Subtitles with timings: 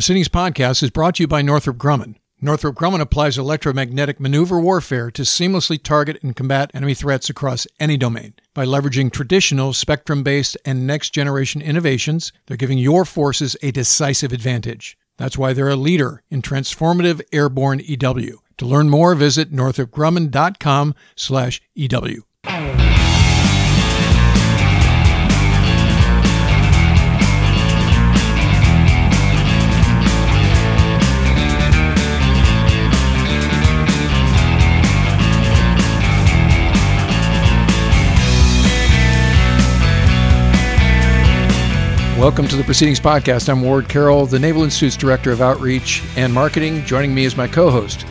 [0.00, 2.14] Proceedings podcast is brought to you by Northrop Grumman.
[2.40, 7.98] Northrop Grumman applies electromagnetic maneuver warfare to seamlessly target and combat enemy threats across any
[7.98, 8.32] domain.
[8.54, 14.32] By leveraging traditional spectrum based and next generation innovations, they're giving your forces a decisive
[14.32, 14.96] advantage.
[15.18, 18.40] That's why they're a leader in transformative airborne EW.
[18.56, 22.24] To learn more, visit northropgrumman.com slash EW.
[42.20, 43.48] Welcome to the Proceedings Podcast.
[43.48, 46.84] I'm Ward Carroll, the Naval Institute's Director of Outreach and Marketing.
[46.84, 48.04] Joining me is my co host,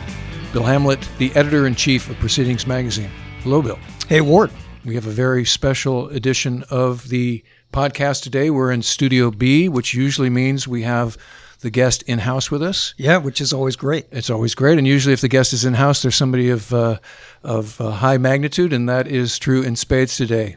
[0.52, 3.08] Bill Hamlet, the Editor in Chief of Proceedings Magazine.
[3.44, 3.78] Hello, Bill.
[4.08, 4.50] Hey, Ward.
[4.84, 8.50] We have a very special edition of the podcast today.
[8.50, 11.16] We're in Studio B, which usually means we have
[11.60, 12.94] the guest in house with us.
[12.96, 14.06] Yeah, which is always great.
[14.10, 16.98] It's always great, and usually, if the guest is in house, there's somebody of uh,
[17.44, 20.56] of uh, high magnitude, and that is true in spades today.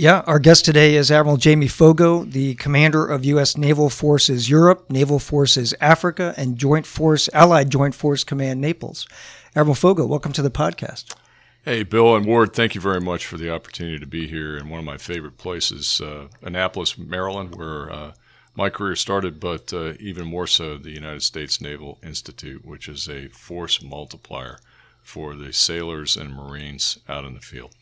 [0.00, 3.56] Yeah, our guest today is Admiral Jamie Foggo, the commander of U.S.
[3.56, 9.08] Naval Forces Europe, Naval Forces Africa, and Joint Force Allied Joint Force Command Naples.
[9.56, 11.16] Admiral Foggo, welcome to the podcast.
[11.64, 14.68] Hey, Bill and Ward, thank you very much for the opportunity to be here in
[14.68, 18.12] one of my favorite places, uh, Annapolis, Maryland, where uh,
[18.54, 23.08] my career started, but uh, even more so, the United States Naval Institute, which is
[23.08, 24.60] a force multiplier
[25.02, 27.74] for the sailors and Marines out in the field.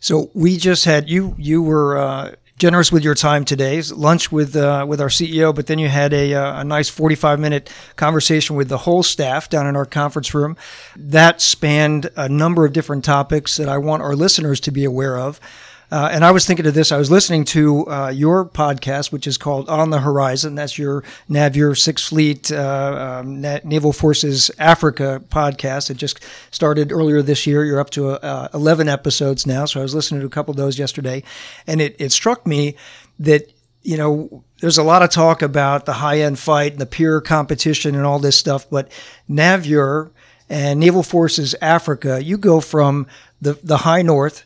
[0.00, 1.34] So we just had you.
[1.38, 3.80] You were uh, generous with your time today.
[3.82, 7.14] Lunch with uh, with our CEO, but then you had a, uh, a nice forty
[7.14, 10.56] five minute conversation with the whole staff down in our conference room.
[10.96, 15.18] That spanned a number of different topics that I want our listeners to be aware
[15.18, 15.40] of.
[15.90, 16.92] Uh, and I was thinking of this.
[16.92, 20.54] I was listening to uh, your podcast, which is called On the Horizon.
[20.54, 25.90] That's your NAVEUR Sixth Fleet uh, um, Naval Forces Africa podcast.
[25.90, 27.64] It just started earlier this year.
[27.64, 29.64] You're up to uh, 11 episodes now.
[29.64, 31.22] So I was listening to a couple of those yesterday.
[31.66, 32.76] And it, it struck me
[33.18, 33.50] that,
[33.82, 37.22] you know, there's a lot of talk about the high end fight and the peer
[37.22, 38.68] competition and all this stuff.
[38.68, 38.92] But
[39.30, 40.10] NAVEUR
[40.50, 43.06] and Naval Forces Africa, you go from
[43.40, 44.44] the, the high north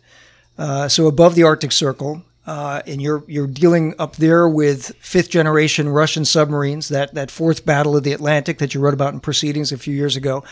[0.58, 5.30] uh, so above the Arctic Circle, uh, and you're you're dealing up there with fifth
[5.30, 6.88] generation Russian submarines.
[6.88, 9.94] That that fourth battle of the Atlantic that you wrote about in proceedings a few
[9.94, 10.44] years ago,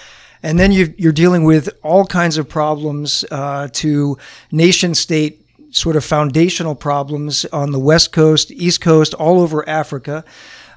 [0.43, 4.17] and then you are dealing with all kinds of problems uh, to
[4.53, 10.25] nation state sort of foundational problems on the west coast, east coast, all over Africa.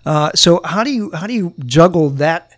[0.06, 2.53] Uh, so how do you how do you juggle that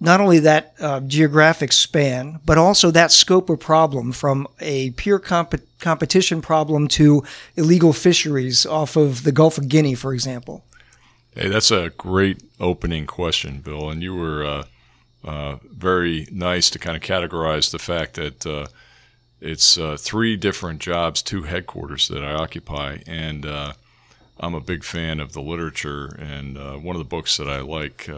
[0.00, 5.18] not only that uh, geographic span, but also that scope of problem from a pure
[5.18, 7.22] comp- competition problem to
[7.56, 10.64] illegal fisheries off of the Gulf of Guinea, for example?
[11.34, 13.90] Hey, that's a great opening question, Bill.
[13.90, 14.64] And you were uh,
[15.24, 18.66] uh, very nice to kind of categorize the fact that uh,
[19.40, 22.98] it's uh, three different jobs, two headquarters that I occupy.
[23.06, 23.72] And uh,
[24.38, 26.16] I'm a big fan of the literature.
[26.18, 28.08] And one of the books that I like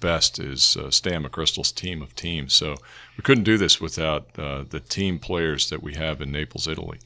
[0.00, 2.54] best is uh, Stan McChrystal's team of teams.
[2.54, 2.76] So
[3.16, 6.98] we couldn't do this without uh, the team players that we have in Naples, Italy.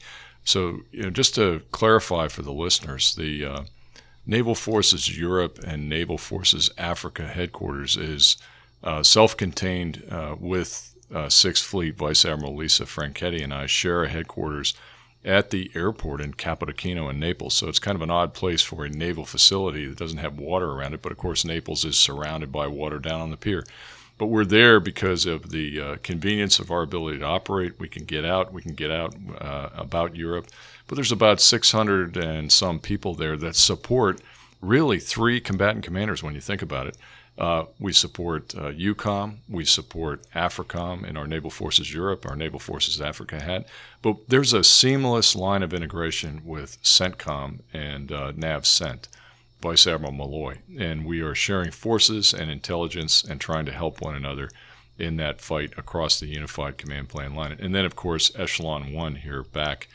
[0.43, 3.63] So you know, just to clarify for the listeners, the uh,
[4.25, 8.37] Naval Forces Europe and Naval Forces Africa headquarters is
[8.83, 11.95] uh, self-contained uh, with uh, Sixth Fleet.
[11.95, 14.73] Vice Admiral Lisa Franchetti and I share a headquarters
[15.25, 17.53] at the airport in Capodichino in Naples.
[17.53, 20.71] So it's kind of an odd place for a naval facility that doesn't have water
[20.71, 21.01] around it.
[21.01, 23.63] But of course, Naples is surrounded by water down on the pier.
[24.17, 27.79] But we're there because of the uh, convenience of our ability to operate.
[27.79, 28.53] We can get out.
[28.53, 30.47] We can get out uh, about Europe.
[30.87, 34.21] But there's about 600 and some people there that support
[34.61, 36.97] really three combatant commanders when you think about it.
[37.35, 42.59] Uh, we support uh, EUCOM, we support AFRICOM in our Naval Forces Europe, our Naval
[42.59, 43.67] Forces Africa hat.
[44.03, 49.07] But there's a seamless line of integration with CENTCOM and uh, NAVCENT,
[49.61, 50.59] Vice Admiral Malloy.
[50.77, 54.49] And we are sharing forces and intelligence and trying to help one another
[54.99, 57.57] in that fight across the unified command plan line.
[57.59, 59.87] And then, of course, Echelon 1 here back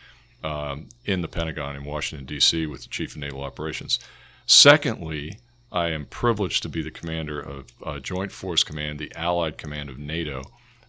[0.43, 4.00] um, in the Pentagon in Washington, D.C., with the Chief of Naval Operations.
[4.46, 5.38] Secondly,
[5.70, 9.91] I am privileged to be the commander of uh, Joint Force Command, the Allied Command
[9.91, 10.44] of NATO.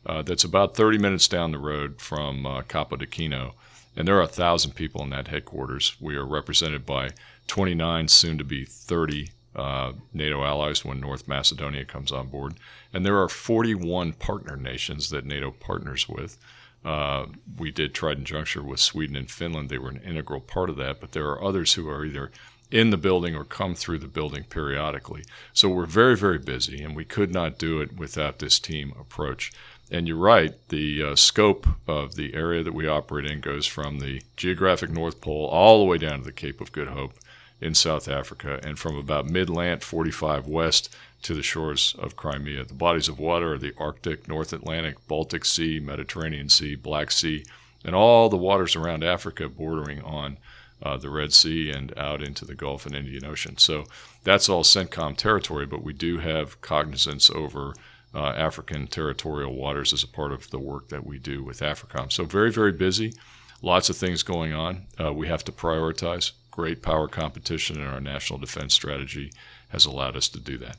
[0.06, 3.54] Uh, that's about 30 minutes down the road from uh, Capodichino.
[3.96, 5.96] And there are a thousand people in that headquarters.
[6.00, 7.10] We are represented by
[7.48, 12.54] 29, soon to be 30 uh, NATO allies when North Macedonia comes on board.
[12.94, 16.38] And there are 41 partner nations that NATO partners with.
[16.86, 17.26] Uh,
[17.58, 19.70] we did Trident Juncture with Sweden and Finland.
[19.70, 22.32] They were an integral part of that, but there are others who are either
[22.72, 25.24] in the building or come through the building periodically.
[25.54, 29.52] So we're very, very busy, and we could not do it without this team approach.
[29.92, 34.00] And you're right, the uh, scope of the area that we operate in goes from
[34.00, 37.14] the geographic North Pole all the way down to the Cape of Good Hope
[37.60, 42.64] in South Africa, and from about mid-Lant 45 west to the shores of Crimea.
[42.66, 47.44] The bodies of water are the Arctic, North Atlantic, Baltic Sea, Mediterranean Sea, Black Sea,
[47.84, 50.38] and all the waters around Africa bordering on
[50.82, 53.58] uh, the Red Sea and out into the Gulf and Indian Ocean.
[53.58, 53.86] So
[54.24, 57.74] that's all CENTCOM territory, but we do have cognizance over
[58.14, 62.12] uh, African territorial waters as a part of the work that we do with AFRICOM.
[62.12, 63.14] So very, very busy.
[63.62, 64.88] Lots of things going on.
[65.00, 66.32] Uh, we have to prioritize.
[66.50, 69.32] Great power competition in our national defense strategy
[69.70, 70.78] has allowed us to do that.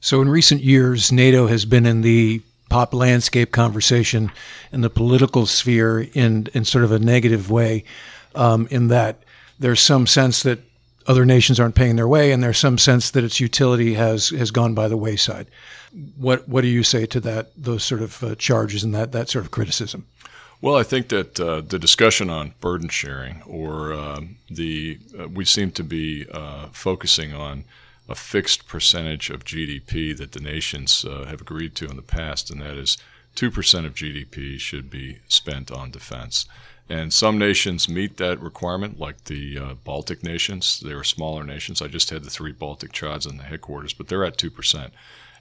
[0.00, 4.32] So, in recent years, NATO has been in the pop landscape conversation
[4.72, 7.84] in the political sphere in, in sort of a negative way,
[8.34, 9.22] um, in that
[9.58, 10.60] there's some sense that
[11.06, 14.50] other nations aren't paying their way, and there's some sense that its utility has has
[14.50, 15.46] gone by the wayside.
[16.16, 17.50] What what do you say to that?
[17.56, 20.06] Those sort of uh, charges and that that sort of criticism.
[20.60, 24.20] Well, I think that uh, the discussion on burden sharing, or uh,
[24.50, 27.64] the uh, we seem to be uh, focusing on
[28.08, 32.50] a fixed percentage of GDP that the nations uh, have agreed to in the past,
[32.50, 32.96] and that is
[33.34, 36.46] two percent of GDP should be spent on defense.
[36.88, 40.78] And some nations meet that requirement, like the uh, Baltic nations.
[40.80, 41.82] They are smaller nations.
[41.82, 44.90] I just had the three Baltic CHODs in the headquarters, but they're at 2%,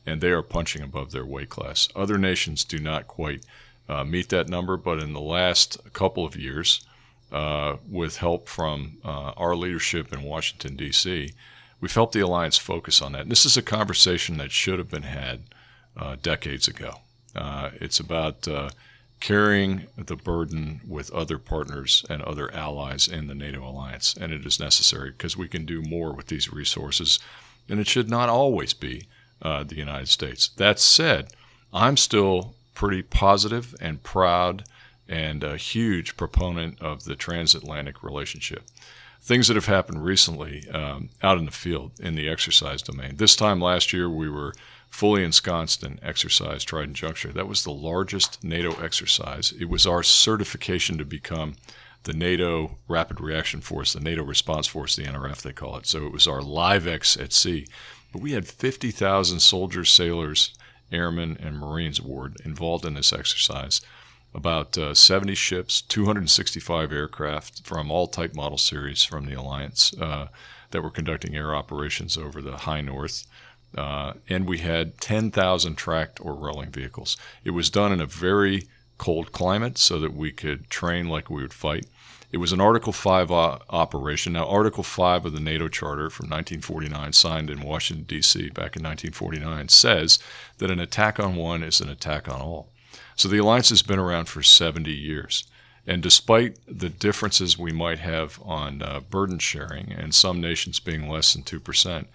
[0.07, 1.87] and they are punching above their weight class.
[1.95, 3.45] Other nations do not quite
[3.87, 6.83] uh, meet that number, but in the last couple of years,
[7.31, 11.31] uh, with help from uh, our leadership in Washington, D.C.,
[11.79, 13.23] we've helped the alliance focus on that.
[13.23, 15.41] And this is a conversation that should have been had
[15.95, 17.01] uh, decades ago.
[17.35, 18.47] Uh, it's about
[19.19, 24.15] carrying the burden with other partners and other allies in the NATO alliance.
[24.19, 27.19] And it is necessary because we can do more with these resources.
[27.67, 29.07] And it should not always be
[29.41, 30.49] uh, the United States.
[30.49, 31.29] That said,
[31.73, 34.63] I'm still pretty positive and proud
[35.07, 38.63] and a huge proponent of the transatlantic relationship.
[39.21, 43.15] Things that have happened recently um, out in the field in the exercise domain.
[43.17, 44.53] This time last year, we were
[44.95, 47.33] fully ensconced in exercise Trident Juncture.
[47.33, 49.53] That was the largest NATO exercise.
[49.59, 51.55] It was our certification to become
[52.03, 55.85] the NATO Rapid Reaction Force, the NATO Response Force, the NRF they call it.
[55.85, 57.67] So it was our live X at sea.
[58.13, 60.53] But we had 50,000 soldiers, sailors,
[60.93, 63.81] airmen, and Marines aboard involved in this exercise.
[64.33, 70.27] About uh, 70 ships, 265 aircraft from all type model series from the Alliance uh,
[70.71, 73.27] that were conducting air operations over the high north.
[73.75, 77.17] Uh, and we had 10,000 tracked or rolling vehicles.
[77.43, 78.67] It was done in a very
[78.97, 81.85] cold climate so that we could train like we would fight.
[82.31, 84.33] It was an Article 5 uh, operation.
[84.33, 88.49] Now, Article 5 of the NATO Charter from 1949, signed in Washington, D.C.
[88.49, 90.19] back in 1949, says
[90.57, 92.69] that an attack on one is an attack on all.
[93.15, 95.45] So the alliance has been around for 70 years.
[95.87, 101.07] And despite the differences we might have on uh, burden sharing and some nations being
[101.07, 102.05] less than 2%,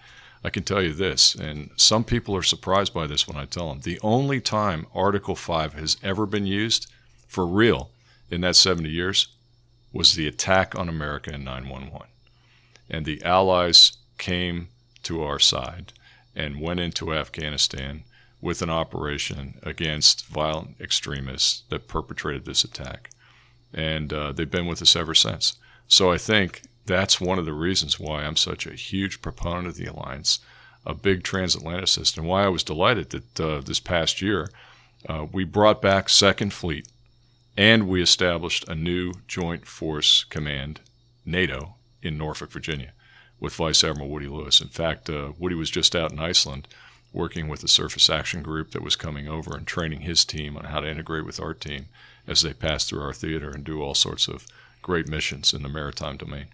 [0.43, 3.69] I can tell you this, and some people are surprised by this when I tell
[3.69, 3.81] them.
[3.81, 6.91] The only time Article 5 has ever been used
[7.27, 7.91] for real
[8.29, 9.27] in that 70 years
[9.93, 12.07] was the attack on America in 911.
[12.89, 14.69] And the Allies came
[15.03, 15.93] to our side
[16.35, 18.03] and went into Afghanistan
[18.41, 23.11] with an operation against violent extremists that perpetrated this attack.
[23.73, 25.57] And uh, they've been with us ever since.
[25.87, 29.75] So I think that's one of the reasons why I'm such a huge proponent of
[29.75, 30.39] the alliance,
[30.85, 34.49] a big transatlanticist, and why I was delighted that uh, this past year
[35.07, 36.87] uh, we brought back Second Fleet
[37.57, 40.79] and we established a new Joint Force Command,
[41.25, 42.93] NATO, in Norfolk, Virginia,
[43.39, 44.61] with Vice Admiral Woody Lewis.
[44.61, 46.67] In fact, uh, Woody was just out in Iceland
[47.13, 50.65] working with the Surface Action Group that was coming over and training his team on
[50.65, 51.87] how to integrate with our team
[52.25, 54.47] as they pass through our theater and do all sorts of
[54.81, 56.47] great missions in the maritime domain.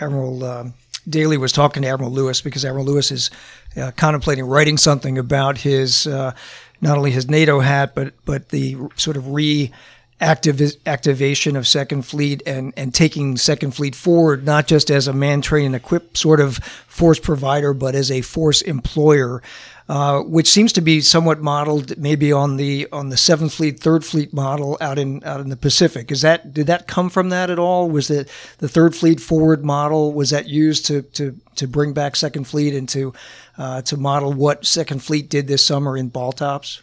[0.00, 0.64] Admiral uh,
[1.08, 3.30] Daly was talking to Admiral Lewis because Admiral Lewis is
[3.76, 6.32] uh, contemplating writing something about his uh,
[6.80, 9.72] not only his NATO hat, but but the sort of re
[10.20, 15.40] activation of Second Fleet and, and taking Second Fleet forward, not just as a man,
[15.40, 16.56] train, and equip sort of
[16.88, 19.42] force provider, but as a force employer.
[19.88, 24.04] Uh, which seems to be somewhat modeled maybe on the on the Seventh Fleet, Third
[24.04, 26.10] Fleet model out in out in the Pacific.
[26.10, 27.88] Is that did that come from that at all?
[27.88, 28.28] Was it
[28.58, 30.12] the Third Fleet forward model?
[30.12, 33.14] Was that used to to to bring back Second Fleet and to
[33.56, 36.82] uh, to model what Second Fleet did this summer in Baltops?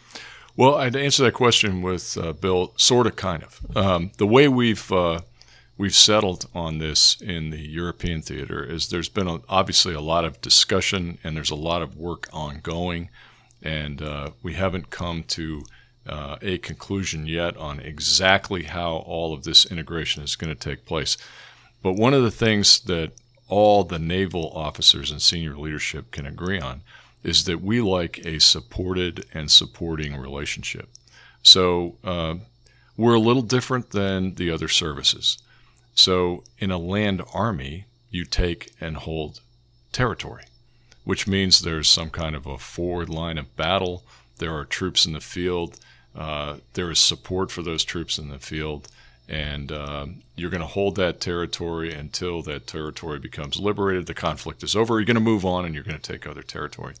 [0.56, 3.76] Well, I'd answer that question with uh, Bill, sort of, kind of.
[3.76, 5.20] Um, the way we've uh,
[5.78, 10.24] we've settled on this in the European theater is there's been a, obviously a lot
[10.24, 13.10] of discussion and there's a lot of work ongoing,
[13.62, 15.62] and uh, we haven't come to
[16.08, 20.86] uh, a conclusion yet on exactly how all of this integration is going to take
[20.86, 21.16] place.
[21.82, 23.12] But one of the things that
[23.48, 26.82] all the naval officers and senior leadership can agree on
[27.22, 30.88] is that we like a supported and supporting relationship.
[31.42, 32.36] So uh,
[32.96, 35.38] we're a little different than the other services.
[35.96, 39.40] So in a land army, you take and hold
[39.92, 40.44] territory,
[41.04, 44.04] which means there's some kind of a forward line of battle.
[44.36, 45.80] There are troops in the field.
[46.14, 48.88] Uh, there is support for those troops in the field.
[49.28, 54.06] And uh, you're going to hold that territory until that territory becomes liberated.
[54.06, 54.94] The conflict is over.
[54.94, 56.94] You're going to move on and you're going to take other territory.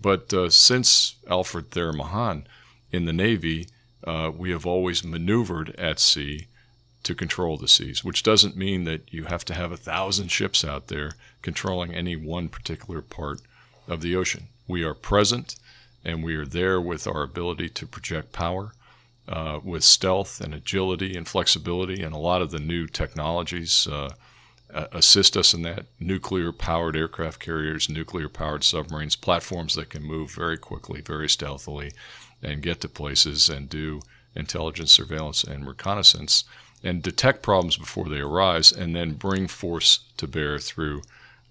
[0.00, 2.46] But uh, since Alfred Thayer Mahan
[2.92, 3.68] in the Navy,
[4.04, 6.46] uh, we have always maneuvered at sea
[7.04, 10.64] to control the seas, which doesn't mean that you have to have a thousand ships
[10.64, 11.12] out there
[11.42, 13.40] controlling any one particular part
[13.86, 14.48] of the ocean.
[14.66, 15.56] We are present
[16.04, 18.72] and we are there with our ability to project power,
[19.28, 24.10] uh, with stealth and agility and flexibility, and a lot of the new technologies uh,
[24.70, 25.86] assist us in that.
[25.98, 31.92] Nuclear powered aircraft carriers, nuclear powered submarines, platforms that can move very quickly, very stealthily,
[32.42, 34.00] and get to places and do
[34.34, 36.44] intelligence, surveillance, and reconnaissance
[36.82, 41.02] and detect problems before they arise, and then bring force to bear through,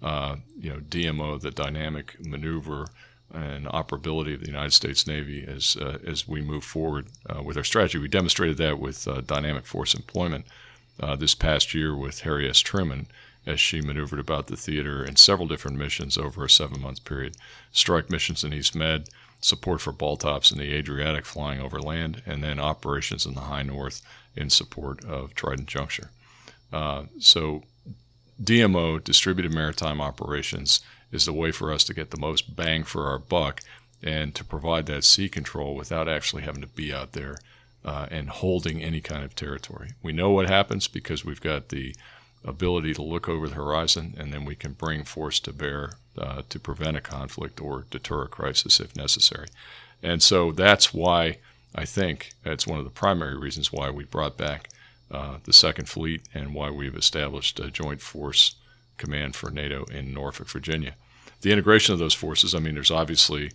[0.02, 2.86] uh, you know, DMO, the dynamic maneuver
[3.32, 7.56] and operability of the United States Navy as uh, as we move forward uh, with
[7.56, 7.98] our strategy.
[7.98, 10.46] We demonstrated that with uh, dynamic force employment
[11.00, 12.60] uh, this past year with Harry S.
[12.60, 13.06] Truman
[13.46, 17.36] as she maneuvered about the theater in several different missions over a seven month period,
[17.72, 19.08] strike missions in East Med,
[19.40, 23.62] support for Baltops in the Adriatic flying over land, and then operations in the high
[23.62, 24.02] north
[24.34, 26.10] in support of Trident Juncture.
[26.72, 27.62] Uh, so
[28.42, 30.80] DMO, Distributed Maritime Operations,
[31.10, 33.62] is the way for us to get the most bang for our buck
[34.02, 37.38] and to provide that sea control without actually having to be out there
[37.84, 39.90] uh, and holding any kind of territory.
[40.02, 41.94] We know what happens because we've got the
[42.44, 46.42] ability to look over the horizon and then we can bring force to bear uh,
[46.48, 49.48] to prevent a conflict or deter a crisis if necessary.
[50.02, 51.38] And so that's why
[51.74, 54.68] I think that's one of the primary reasons why we brought back
[55.10, 58.56] uh, the Second Fleet and why we've established a joint force
[58.96, 60.94] command for NATO in Norfolk, Virginia.
[61.40, 63.52] The integration of those forces, I mean, there's obviously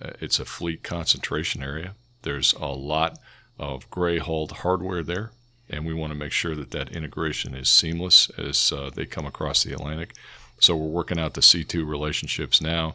[0.00, 1.94] uh, it's a fleet concentration area.
[2.22, 3.18] There's a lot
[3.58, 5.32] of gray hulled hardware there,
[5.68, 9.26] and we want to make sure that that integration is seamless as uh, they come
[9.26, 10.14] across the Atlantic.
[10.58, 12.94] So we're working out the C2 relationships now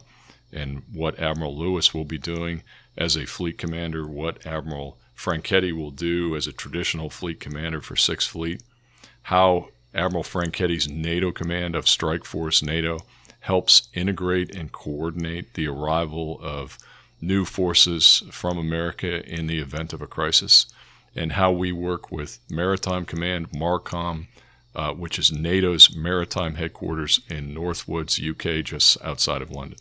[0.52, 2.62] and what Admiral Lewis will be doing
[2.96, 7.96] as a fleet commander, what Admiral Franchetti will do as a traditional fleet commander for
[7.96, 8.62] Sixth Fleet,
[9.24, 13.00] how Admiral Franchetti's NATO command of Strike Force NATO
[13.40, 16.78] helps integrate and coordinate the arrival of
[17.20, 20.66] new forces from America in the event of a crisis,
[21.14, 24.28] and how we work with Maritime Command, MARCOM,
[24.74, 29.78] uh, which is NATO's maritime headquarters in Northwoods, UK, just outside of London.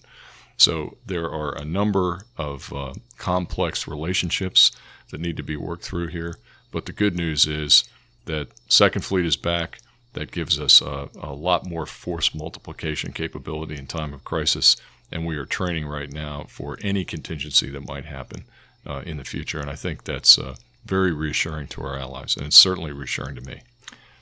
[0.58, 4.72] So there are a number of uh, complex relationships
[5.12, 6.36] that need to be worked through here.
[6.72, 7.86] But the good news is
[8.26, 9.80] that Second Fleet is back.
[10.14, 14.76] That gives us a, a lot more force multiplication capability in time of crisis.
[15.12, 18.46] And we are training right now for any contingency that might happen
[18.86, 19.60] uh, in the future.
[19.60, 20.56] And I think that's uh,
[20.86, 22.36] very reassuring to our allies.
[22.36, 23.62] And it's certainly reassuring to me.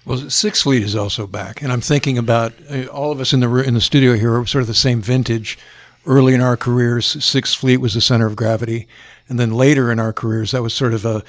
[0.05, 3.41] Well, Sixth Fleet is also back, and I'm thinking about uh, all of us in
[3.41, 5.57] the in the studio here are sort of the same vintage
[6.07, 8.87] early in our careers, Sixth Fleet was the center of gravity.
[9.29, 11.23] And then later in our careers, that was sort of a,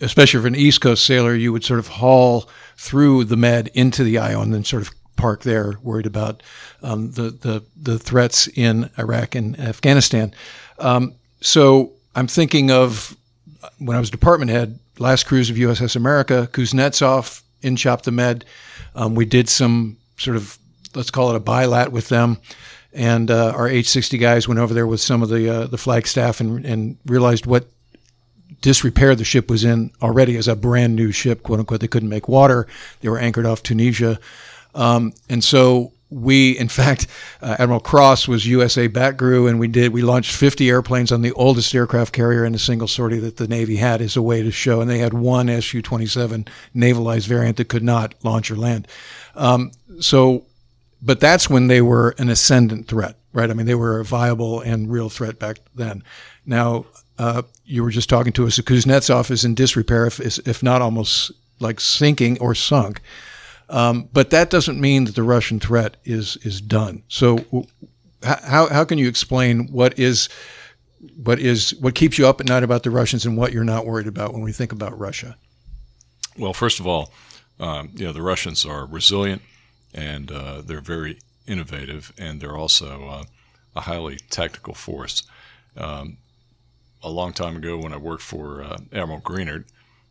[0.00, 4.02] especially for an East Coast sailor, you would sort of haul through the Med into
[4.02, 6.42] the IO and then sort of park there, worried about
[6.82, 10.34] um, the, the, the threats in Iraq and Afghanistan.
[10.78, 13.16] Um, so I'm thinking of
[13.78, 18.44] when I was department head, last cruise of USS America, Kuznetsov in Chop the Med.
[18.94, 20.58] Um, we did some sort of,
[20.94, 22.38] let's call it a bilat with them
[22.92, 26.06] and uh, our H60 guys went over there with some of the uh, the flag
[26.06, 27.66] staff and, and realized what
[28.60, 31.80] disrepair the ship was in already as a brand new ship, quote unquote.
[31.80, 32.66] They couldn't make water.
[33.00, 34.18] They were anchored off Tunisia,
[34.74, 37.06] um, and so we, in fact,
[37.42, 41.32] uh, Admiral Cross was USA Batgrew, and we did we launched 50 airplanes on the
[41.32, 44.50] oldest aircraft carrier in a single sortie that the Navy had as a way to
[44.50, 48.86] show, and they had one Su-27 navalized variant that could not launch or land.
[49.34, 50.44] Um, so
[51.02, 53.50] but that's when they were an ascendant threat, right?
[53.50, 56.04] I mean, they were a viable and real threat back then.
[56.44, 56.86] Now,
[57.18, 58.58] uh, you were just talking to us.
[58.58, 63.00] Kuznetsov is in disrepair, if, if not almost like sinking or sunk.
[63.70, 67.04] Um, but that doesn't mean that the Russian threat is is done.
[67.08, 67.66] So,
[68.22, 70.28] how how can you explain what is
[71.16, 73.86] what is what keeps you up at night about the Russians and what you're not
[73.86, 75.36] worried about when we think about Russia?
[76.36, 77.12] Well, first of all,
[77.60, 79.42] um, you know the Russians are resilient
[79.94, 83.24] and uh, they're very innovative, and they're also uh,
[83.74, 85.22] a highly tactical force.
[85.76, 86.18] Um,
[87.02, 89.64] a long time ago, when I worked for uh, Admiral Greenert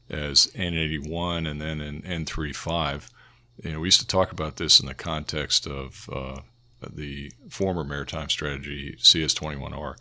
[0.10, 3.10] as N81 and then in N35,
[3.64, 6.42] you know, we used to talk about this in the context of uh,
[6.88, 9.96] the former maritime strategy CS21R,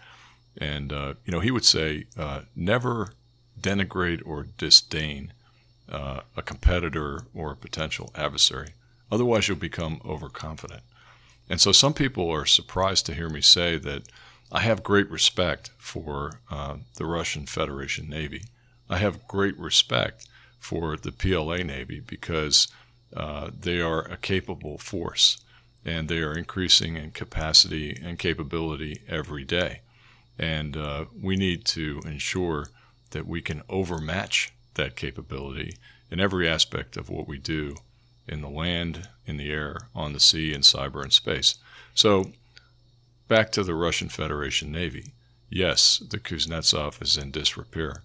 [0.57, 3.13] and uh, you know, he would say, uh, never
[3.61, 5.33] denigrate or disdain
[5.91, 8.71] uh, a competitor or a potential adversary.
[9.11, 10.83] Otherwise, you'll become overconfident.
[11.49, 14.03] And so some people are surprised to hear me say that
[14.53, 18.43] I have great respect for uh, the Russian Federation Navy.
[18.89, 20.27] I have great respect
[20.59, 22.69] for the PLA Navy because
[23.15, 25.39] uh, they are a capable force
[25.85, 29.81] and they are increasing in capacity and capability every day.
[30.39, 32.69] And uh, we need to ensure
[33.11, 35.77] that we can overmatch that capability
[36.11, 37.77] in every aspect of what we do
[38.27, 41.57] in the land, in the air, on the sea, in cyber and space.
[41.95, 42.33] So,
[43.27, 45.13] back to the Russian Federation Navy.
[45.51, 48.03] Yes, the Kuznetsov is in disrepair.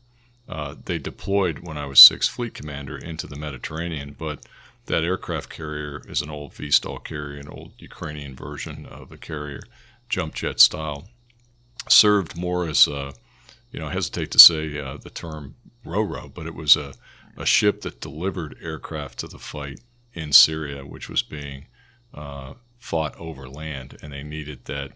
[0.47, 4.39] Uh, they deployed when I was Sixth Fleet Commander into the Mediterranean, but
[4.85, 9.61] that aircraft carrier is an old V-STOL carrier, an old Ukrainian version of a carrier,
[10.09, 11.07] jump jet style.
[11.87, 13.13] Served more as a,
[13.71, 16.93] you know, I hesitate to say uh, the term ro-ro, but it was a,
[17.37, 19.79] a ship that delivered aircraft to the fight
[20.13, 21.67] in Syria, which was being
[22.13, 24.91] uh, fought over land, and they needed that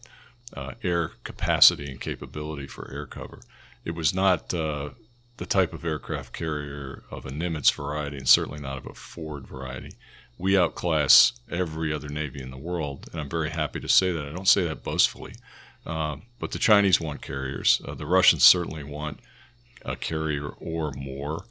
[0.54, 3.40] uh, air capacity and capability for air cover.
[3.84, 4.92] It was not uh,
[5.38, 9.48] the type of aircraft carrier of a Nimitz variety, and certainly not of a Ford
[9.48, 9.94] variety.
[10.38, 14.26] We outclass every other Navy in the world, and I'm very happy to say that.
[14.26, 15.36] I don't say that boastfully,
[15.86, 17.82] uh, but the Chinese want carriers.
[17.86, 19.20] Uh, the Russians certainly want
[19.86, 21.46] a carrier or more,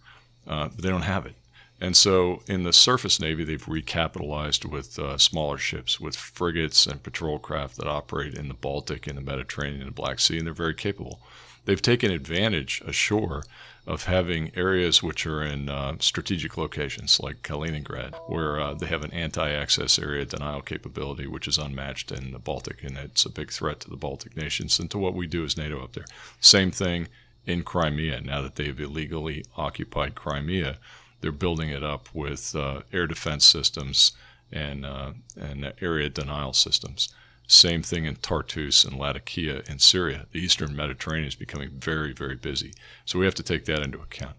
[0.46, 1.34] uh, but they don't have it.
[1.80, 7.02] And so in the surface Navy, they've recapitalized with uh, smaller ships, with frigates and
[7.02, 10.46] patrol craft that operate in the Baltic, in the Mediterranean, and the Black Sea, and
[10.46, 11.20] they're very capable.
[11.66, 13.42] They've taken advantage ashore
[13.86, 19.04] of having areas which are in uh, strategic locations like Kaliningrad, where uh, they have
[19.04, 23.30] an anti access area denial capability, which is unmatched in the Baltic, and it's a
[23.30, 26.06] big threat to the Baltic nations and to what we do as NATO up there.
[26.40, 27.08] Same thing
[27.46, 30.78] in Crimea, now that they've illegally occupied Crimea
[31.20, 34.12] they're building it up with uh, air defense systems
[34.52, 37.08] and uh, and area denial systems.
[37.46, 40.26] Same thing in Tartus and Latakia in Syria.
[40.32, 42.72] The Eastern Mediterranean is becoming very, very busy.
[43.04, 44.36] So we have to take that into account.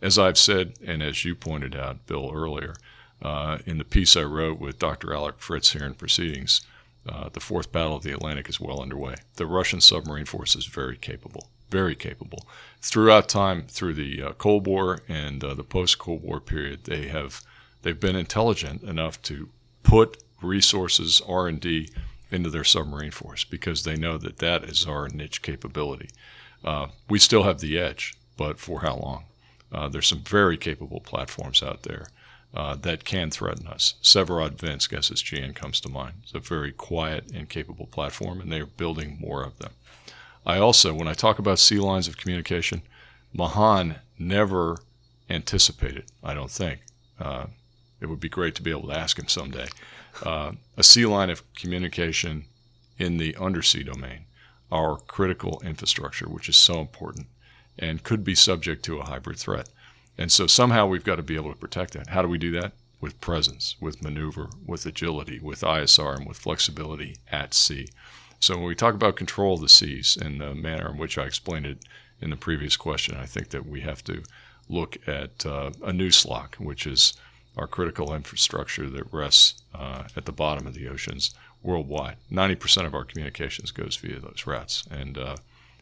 [0.00, 2.74] As I've said, and as you pointed out, Bill, earlier,
[3.22, 5.08] uh, in the piece I wrote with Dr.
[5.08, 6.60] Alarik Fritz here in Proceedings,
[7.08, 9.16] uh, the fourth battle of the Atlantic is well underway.
[9.36, 12.46] The Russian submarine force is very capable very capable.
[12.80, 17.42] Throughout time, through the uh, Cold War and uh, the post-Cold War period, they have
[17.82, 19.50] they've been intelligent enough to
[19.82, 21.90] put resources R and D
[22.30, 26.10] into their submarine force because they know that that is our niche capability.
[26.64, 29.24] Uh, we still have the edge, but for how long?
[29.72, 32.08] Uh, there's some very capable platforms out there.
[32.54, 33.94] Uh, that can threaten us.
[34.02, 36.14] Severodvinsk SSGN comes to mind.
[36.22, 39.72] It's a very quiet and capable platform, and they are building more of them.
[40.46, 42.80] I also, when I talk about sea lines of communication,
[43.34, 44.78] Mahan never
[45.28, 46.80] anticipated, I don't think.
[47.20, 47.48] Uh,
[48.00, 49.68] it would be great to be able to ask him someday.
[50.22, 52.44] Uh, a sea line of communication
[52.98, 54.24] in the undersea domain,
[54.70, 57.26] our critical infrastructure, which is so important
[57.78, 59.68] and could be subject to a hybrid threat.
[60.16, 62.08] And so somehow we've got to be able to protect that.
[62.08, 62.72] How do we do that?
[63.00, 67.88] With presence, with maneuver, with agility, with ISR, and with flexibility at sea.
[68.40, 71.24] So when we talk about control of the seas in the manner in which I
[71.24, 71.78] explained it
[72.20, 74.24] in the previous question, I think that we have to
[74.68, 77.14] look at uh, a NUSLOC, which is
[77.58, 82.16] our critical infrastructure that rests uh, at the bottom of the oceans worldwide.
[82.30, 85.36] 90% of our communications goes via those routes, and, uh,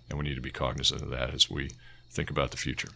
[0.09, 1.71] and we need to be cognizant of that as we
[2.11, 2.89] think about the future.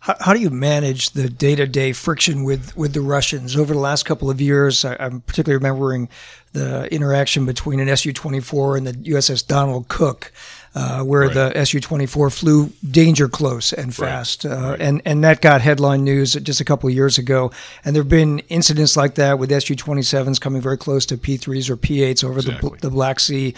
[0.00, 4.04] How, how, do you manage the day-to-day friction with, with the Russians over the last
[4.04, 4.84] couple of years?
[4.84, 6.08] I, am particularly remembering
[6.52, 10.32] the interaction between an Su 24 and the USS Donald Cook.
[10.72, 11.52] Uh, where Right.
[11.54, 14.46] the Su 24 flew danger close and fast.
[14.46, 14.80] Uh, Right.
[14.80, 17.50] and, and that got headline news just a couple of years ago.
[17.84, 21.68] And there have been incidents like that with Su 27s coming very close to P3s
[21.68, 22.78] or P8s over the, Exactly.
[22.82, 23.52] the Black Sea.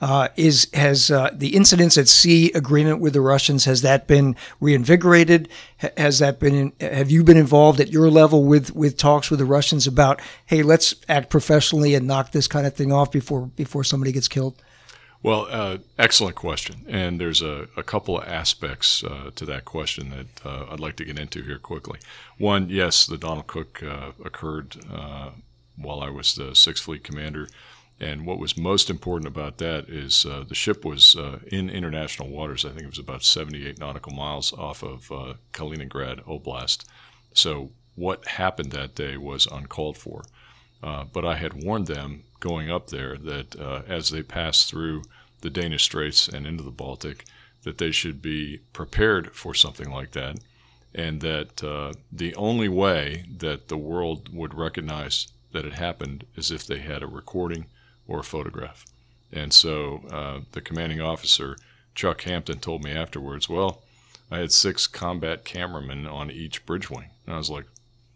[0.00, 4.34] Uh, is has uh, the incidents at sea agreement with the Russians has that been
[4.60, 5.48] reinvigorated?
[5.80, 6.54] Ha- Has that been?
[6.54, 10.20] In, have you been involved at your level with with talks with the Russians about
[10.46, 14.28] hey, let's act professionally and knock this kind of thing off before before somebody gets
[14.28, 14.54] killed?
[15.26, 16.84] Well, uh, excellent question.
[16.86, 20.94] And there's a, a couple of aspects uh, to that question that uh, I'd like
[20.98, 21.98] to get into here quickly.
[22.38, 25.30] One, yes, the Donald Cook uh, occurred uh,
[25.76, 27.48] while I was the Sixth Fleet commander.
[27.98, 31.16] And what was most important about that is uh, the ship was
[31.48, 32.64] in international waters.
[32.64, 35.08] I think it was about 78 nautical miles off of
[35.52, 36.84] Kaliningrad Oblast.
[37.34, 40.22] So what happened that day was uncalled for.
[40.82, 45.02] Uh, but I had warned them going up there that uh, as they passed through
[45.40, 47.24] the Danish Straits and into the Baltic,
[47.62, 50.38] that they should be prepared for something like that,
[50.94, 56.50] and that uh, the only way that the world would recognize that it happened is
[56.50, 57.66] if they had a recording
[58.06, 58.84] or a photograph.
[59.32, 61.56] And so uh, the commanding officer,
[61.94, 63.82] Chuck Hampton, told me afterwards, well,
[64.30, 67.10] I had six combat cameramen on each bridge wing.
[67.26, 67.66] And I was like,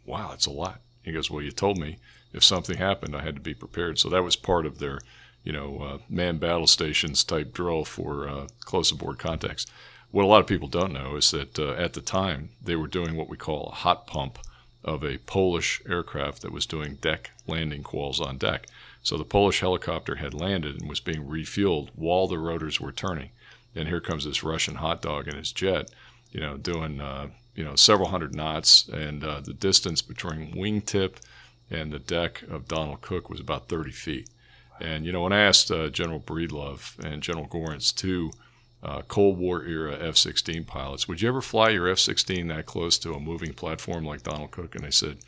[0.07, 0.81] wow, that's a lot.
[1.03, 1.99] He goes, well, you told me
[2.33, 3.99] if something happened, I had to be prepared.
[3.99, 5.01] So that was part of their,
[5.45, 9.67] you know, uh, man battle stations type drill for uh, close aboard contacts.
[10.11, 12.89] What a lot of people don't know is that uh, at the time they were
[12.89, 14.39] doing what we call a hot pump
[14.83, 18.67] of a Polish aircraft that was doing deck landing calls on deck.
[19.03, 23.31] So the Polish helicopter had landed and was being refueled while the rotors were turning.
[23.75, 25.91] And here comes this Russian hot dog in his jet,
[26.33, 31.17] you know, doing uh, you know several hundred knots, and uh, the distance between wingtip
[31.71, 34.29] and the deck of Donald Cook was about 30 feet.
[34.81, 38.31] And you know, when I asked uh, General Breedlove and General Gorenc, two
[38.83, 43.15] uh, Cold War era F-16 pilots, would you ever fly your F-16 that close to
[43.15, 44.75] a moving platform like Donald Cook?
[44.75, 45.19] And they said,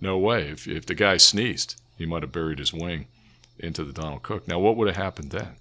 [0.00, 0.48] no way.
[0.48, 3.06] If, if the guy sneezed, he might have buried his wing
[3.58, 4.48] into the Donald Cook.
[4.48, 5.56] Now, what would have happened then?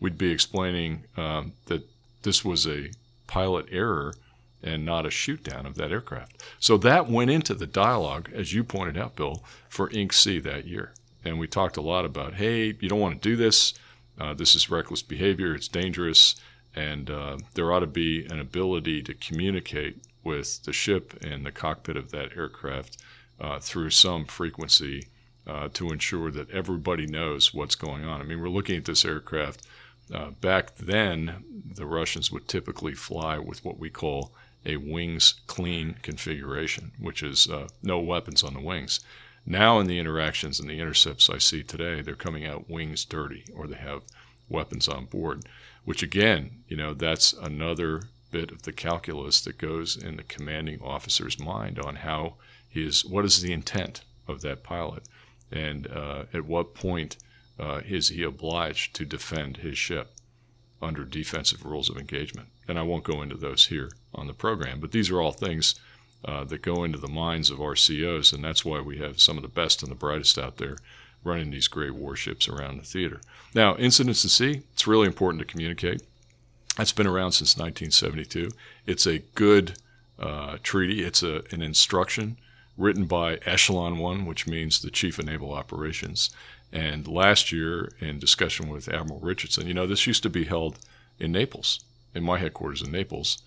[0.00, 1.86] We'd be explaining um, that
[2.22, 2.90] this was a
[3.26, 4.14] pilot error
[4.62, 6.42] and not a shoot down of that aircraft.
[6.58, 10.94] So that went into the dialogue, as you pointed out, Bill, for INCSEA that year.
[11.24, 13.74] And we talked a lot about, hey, you don't want to do this.
[14.18, 15.54] Uh, this is reckless behavior.
[15.54, 16.36] It's dangerous.
[16.76, 21.52] And uh, there ought to be an ability to communicate with the ship and the
[21.52, 22.98] cockpit of that aircraft
[23.40, 25.08] uh, through some frequency
[25.46, 28.20] uh, to ensure that everybody knows what's going on.
[28.20, 29.66] I mean, we're looking at this aircraft.
[30.12, 34.32] Uh, back then, the Russians would typically fly with what we call
[34.66, 39.00] a wings clean configuration, which is uh, no weapons on the wings.
[39.46, 43.44] Now, in the interactions and the intercepts I see today, they're coming out wings dirty
[43.54, 44.02] or they have
[44.48, 45.44] weapons on board,
[45.84, 50.80] which again, you know, that's another bit of the calculus that goes in the commanding
[50.82, 52.34] officer's mind on how
[52.68, 55.04] he is, what is the intent of that pilot,
[55.52, 57.16] and uh, at what point
[57.60, 60.12] uh, is he obliged to defend his ship
[60.82, 62.48] under defensive rules of engagement.
[62.66, 65.74] And I won't go into those here on the program, but these are all things
[66.24, 69.36] uh, that go into the minds of our COs, and that's why we have some
[69.36, 70.78] of the best and the brightest out there
[71.22, 73.20] running these great warships around the theater.
[73.54, 76.02] Now, incidents at sea, it's really important to communicate.
[76.76, 78.50] That's been around since 1972.
[78.86, 79.78] It's a good
[80.18, 81.02] uh, treaty.
[81.02, 82.36] It's a, an instruction
[82.76, 86.30] written by Echelon One, which means the Chief of Naval Operations.
[86.72, 90.78] And last year, in discussion with Admiral Richardson, you know, this used to be held
[91.18, 91.84] in Naples,
[92.14, 93.42] in my headquarters in Naples,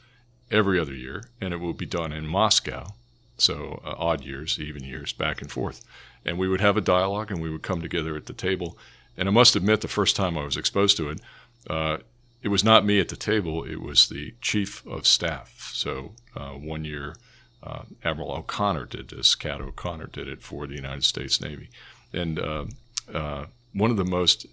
[0.50, 2.94] every other year, and it would be done in Moscow.
[3.38, 5.86] So uh, odd years, even years, back and forth.
[6.26, 8.78] And we would have a dialogue, and we would come together at the table.
[9.16, 11.22] And I must admit, the first time I was exposed to it,
[11.70, 11.98] uh,
[12.42, 13.64] it was not me at the table.
[13.64, 15.72] It was the chief of staff.
[15.74, 17.16] So uh, one year,
[17.64, 19.36] uh, Admiral O'Connor did this.
[19.36, 21.70] Cat O'Connor did it for the United States Navy.
[22.14, 22.66] And uh,
[23.14, 24.46] uh, one of the most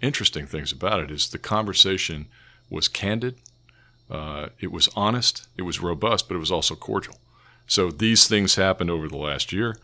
[0.00, 2.26] interesting things about it is the conversation
[2.68, 3.36] was candid,
[4.10, 7.16] uh, it was honest, it was robust, but it was also cordial.
[7.66, 9.76] So these things happened over the last year.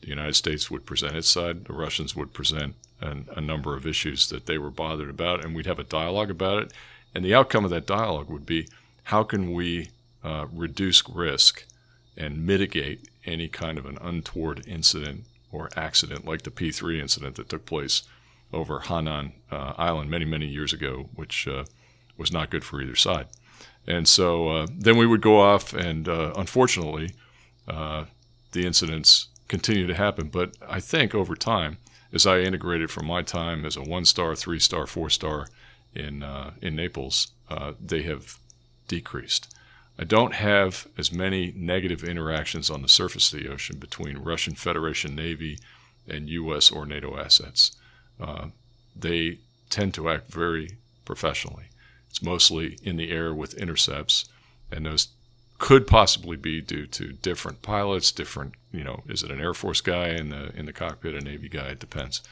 [0.00, 3.86] The United States would present its side, the Russians would present an, a number of
[3.86, 6.72] issues that they were bothered about, and we'd have a dialogue about it.
[7.14, 8.68] And the outcome of that dialogue would be
[9.04, 9.90] how can we
[10.22, 11.64] uh, reduce risk
[12.16, 17.48] and mitigate any kind of an untoward incident or accident like the P3 incident that
[17.48, 18.02] took place
[18.52, 21.64] over Hainan uh, Island many, many years ago, which uh,
[22.16, 23.26] was not good for either side.
[23.86, 27.10] And so uh, then we would go off, and uh, unfortunately,
[27.68, 28.04] uh,
[28.52, 30.28] the incidents continue to happen.
[30.28, 31.78] But I think over time,
[32.12, 35.48] as I integrated from my time as a one star, three star, four star
[35.94, 38.38] in uh, in Naples, uh, they have
[38.88, 39.54] decreased.
[39.98, 44.54] I don't have as many negative interactions on the surface of the ocean between Russian
[44.54, 45.58] Federation Navy
[46.08, 46.70] and U.S.
[46.70, 47.72] or NATO assets.
[48.20, 48.46] Uh,
[48.96, 49.38] they
[49.70, 51.66] tend to act very professionally.
[52.14, 54.26] It's mostly in the air with intercepts,
[54.70, 55.08] and those
[55.58, 59.80] could possibly be due to different pilots, different, you know, is it an Air Force
[59.80, 61.70] guy in the in the cockpit, a Navy guy?
[61.70, 62.22] It depends,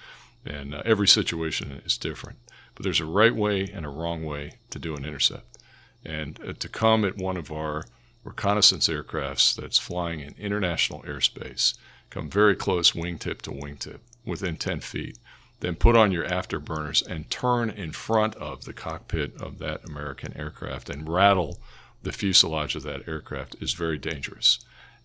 [0.47, 2.39] and uh, every situation is different.
[2.77, 5.59] But there's a right way and a wrong way to do an intercept,
[6.05, 7.83] and uh, to come at one of our
[8.23, 11.77] reconnaissance aircrafts that's flying in international airspace,
[12.09, 15.19] come very close wingtip to wingtip within 10 feet,
[15.63, 20.37] then put on your afterburners and turn in front of the cockpit of that American
[20.37, 21.61] aircraft and rattle
[22.03, 24.59] the fuselage of that aircraft is very dangerous.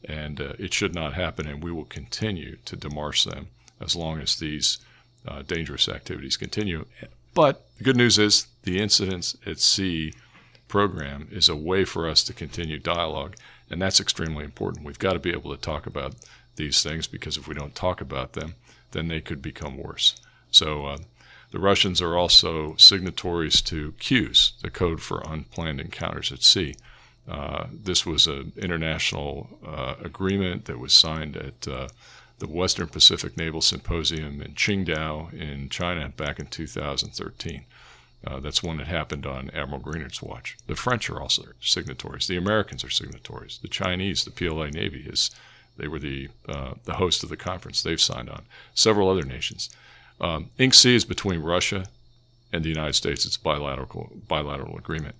[0.04, 4.20] And uh, it should not happen, and we will continue to demarche them as long
[4.20, 4.80] as these
[5.28, 6.86] uh, dangerous activities continue.
[7.36, 10.12] But the good news is the incidents at sea
[10.68, 13.36] program is a way for us to continue dialogue,
[13.70, 14.86] and that's extremely important.
[14.86, 16.16] We've got to be able to talk about
[16.56, 18.56] these things because if we don't talk about them,
[18.92, 20.16] then they could become worse.
[20.52, 20.98] So uh,
[21.52, 26.76] the Russians are also signatories to CUES, the Code for Unplanned Encounters at Sea.
[27.28, 31.88] Uh, this was an international uh, agreement that was signed at uh,
[32.40, 37.66] the Western Pacific Naval Symposium in Qingdao in China back in 2013.
[38.26, 40.58] Uh, that's one that happened on Admiral Greenert's watch.
[40.68, 42.28] The French are also signatories.
[42.28, 43.60] The Americans are signatories.
[43.62, 45.32] The Chinese, the PLA Navy, is
[45.78, 47.82] they were the uh, the host of the conference.
[47.82, 48.46] They've signed on.
[48.74, 49.70] Several other nations.
[50.20, 51.88] Um, Sea is between Russia
[52.52, 53.26] and the United States.
[53.26, 55.16] It's bilateral bilateral agreement.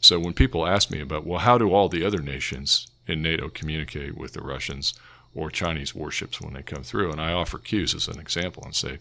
[0.00, 3.48] So when people ask me about, well, how do all the other nations in NATO
[3.48, 4.94] communicate with the Russians
[5.34, 7.10] or Chinese warships when they come through?
[7.10, 8.98] And I offer CUES as an example and say,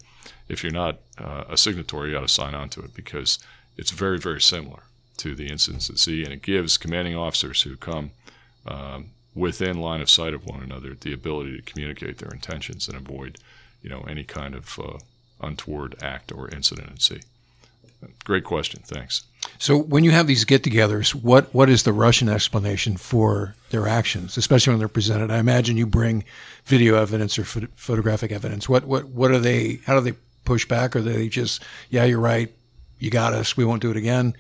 [0.48, 3.40] if you're not uh, a signatory, you ought to sign on to it because
[3.78, 4.84] it's very, very similar
[5.18, 8.12] to the incidents at sea, and it gives commanding officers who come
[8.66, 12.98] um, within line of sight of one another the ability to communicate their intentions and
[12.98, 13.38] avoid,
[13.82, 14.98] you know, any kind of uh,
[15.46, 17.22] untoward act or sea.
[18.24, 18.82] Great question.
[18.86, 19.24] Thanks.
[19.58, 24.38] So, when you have these get-togethers, what what is the Russian explanation for their actions,
[24.38, 25.32] especially when they're presented?
[25.32, 26.24] I imagine you bring
[26.66, 28.68] video evidence or photographic evidence.
[28.68, 29.80] What what what are they?
[29.86, 30.96] How do they push back?
[30.96, 32.54] Or are they just, yeah, you're right,
[33.00, 34.36] you got us, we won't do it again?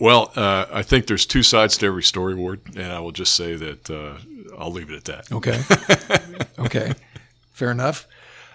[0.00, 3.34] Well, uh, I think there's two sides to every story, Ward, and I will just
[3.34, 4.16] say that uh,
[4.58, 5.30] I'll leave it at that.
[5.30, 5.60] Okay.
[6.64, 6.94] okay.
[7.52, 8.08] Fair enough.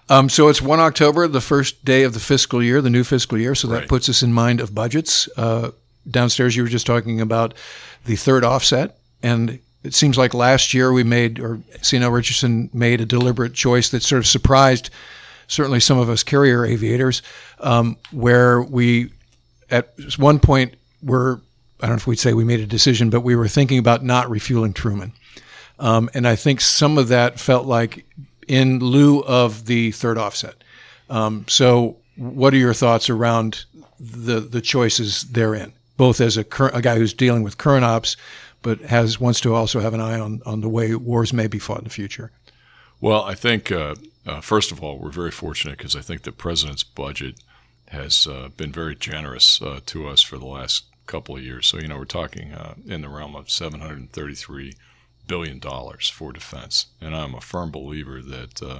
[0.09, 3.37] Um, so it's 1 October, the first day of the fiscal year, the new fiscal
[3.37, 3.55] year.
[3.55, 3.87] So that right.
[3.87, 5.27] puts us in mind of budgets.
[5.35, 5.71] Uh,
[6.09, 7.55] downstairs, you were just talking about
[8.05, 8.97] the third offset.
[9.23, 13.89] And it seems like last year we made, or CNO Richardson made a deliberate choice
[13.89, 14.89] that sort of surprised
[15.47, 17.21] certainly some of us carrier aviators,
[17.59, 19.11] um, where we
[19.69, 21.41] at one point were,
[21.81, 24.03] I don't know if we'd say we made a decision, but we were thinking about
[24.03, 25.13] not refueling Truman.
[25.77, 28.05] Um, and I think some of that felt like
[28.47, 30.55] in lieu of the third offset.
[31.09, 33.65] Um, so, what are your thoughts around
[33.99, 38.17] the the choices therein, both as a current, a guy who's dealing with current ops,
[38.61, 41.59] but has wants to also have an eye on on the way wars may be
[41.59, 42.31] fought in the future?
[43.01, 46.31] Well, I think uh, uh, first of all we're very fortunate because I think the
[46.31, 47.35] president's budget
[47.89, 51.67] has uh, been very generous uh, to us for the last couple of years.
[51.67, 54.73] So you know we're talking uh, in the realm of 733
[55.27, 58.79] billion dollars for defense, and I'm a firm believer that uh,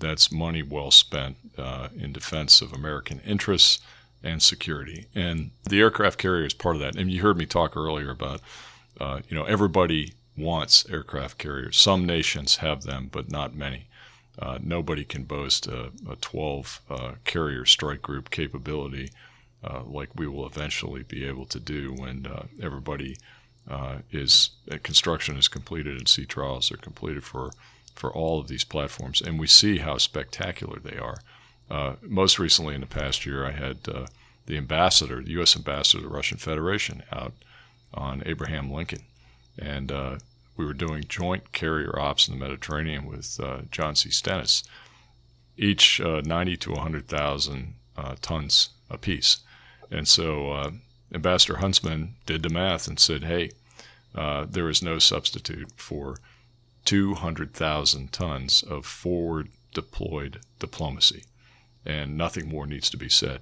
[0.00, 3.78] that's money well spent uh, in defense of American interests
[4.22, 5.06] and security.
[5.14, 6.96] And the aircraft carrier is part of that.
[6.96, 8.40] And you heard me talk earlier about,
[9.00, 11.76] uh, you know, everybody wants aircraft carriers.
[11.76, 13.86] Some nations have them, but not many.
[14.38, 19.10] Uh, nobody can boast a, a 12 uh, carrier strike group capability
[19.62, 22.26] uh, like we will eventually be able to do when
[22.62, 23.16] everybody
[23.70, 27.52] uh, is uh, construction is completed and sea trials are completed for
[27.94, 31.18] for all of these platforms, and we see how spectacular they are.
[31.70, 34.06] Uh, most recently, in the past year, I had uh,
[34.46, 35.54] the ambassador, the U.S.
[35.54, 37.34] ambassador to the Russian Federation, out
[37.92, 39.02] on Abraham Lincoln,
[39.58, 40.16] and uh,
[40.56, 44.10] we were doing joint carrier ops in the Mediterranean with uh, John C.
[44.10, 44.64] Stennis,
[45.56, 47.74] each 90 to 100,000
[48.22, 49.38] tons apiece.
[49.90, 50.72] And so
[51.12, 53.50] Ambassador Huntsman did the math and said, hey,
[54.14, 56.18] uh, there is no substitute for
[56.84, 61.24] 200,000 tons of forward deployed diplomacy.
[61.86, 63.40] And nothing more needs to be said.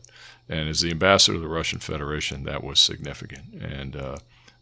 [0.48, 3.54] And as the ambassador of the Russian Federation, that was significant.
[3.60, 4.18] And uh,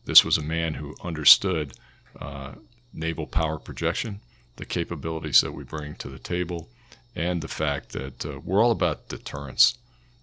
[0.07, 1.75] this was a man who understood
[2.19, 2.53] uh,
[2.93, 4.21] naval power projection,
[4.57, 6.69] the capabilities that we bring to the table,
[7.15, 9.79] and the fact that uh, we're all about deterrence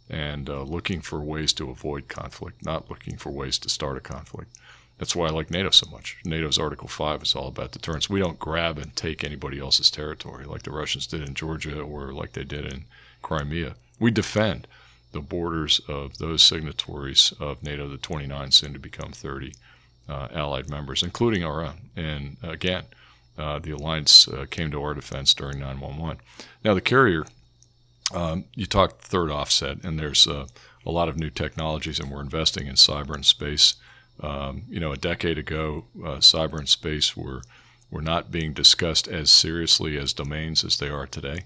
[0.10, 4.02] and uh, looking for ways to avoid conflict, not looking for ways to start a
[4.02, 4.56] conflict.
[4.98, 6.18] That's why I like NATO so much.
[6.24, 8.10] NATO's Article 5 is all about deterrence.
[8.10, 12.14] We don't grab and take anybody else's territory like the Russians did in Georgia or
[12.14, 12.86] like they did in
[13.22, 13.76] Crimea.
[14.00, 14.68] We defend
[15.12, 19.54] the borders of those signatories of NATO, the 29, soon to become 30
[20.10, 21.90] uh, allied members, including our own.
[21.96, 22.84] And again,
[23.38, 26.20] uh, the alliance uh, came to our defense during 911.
[26.64, 27.26] Now, the carrier,
[28.14, 30.48] um, you talked third offset, and there's uh,
[30.86, 33.76] a lot of new technologies, and we're investing in cyber and space.
[34.20, 37.42] Um, you know, a decade ago, uh, cyber and space were
[37.90, 41.44] were not being discussed as seriously as domains as they are today.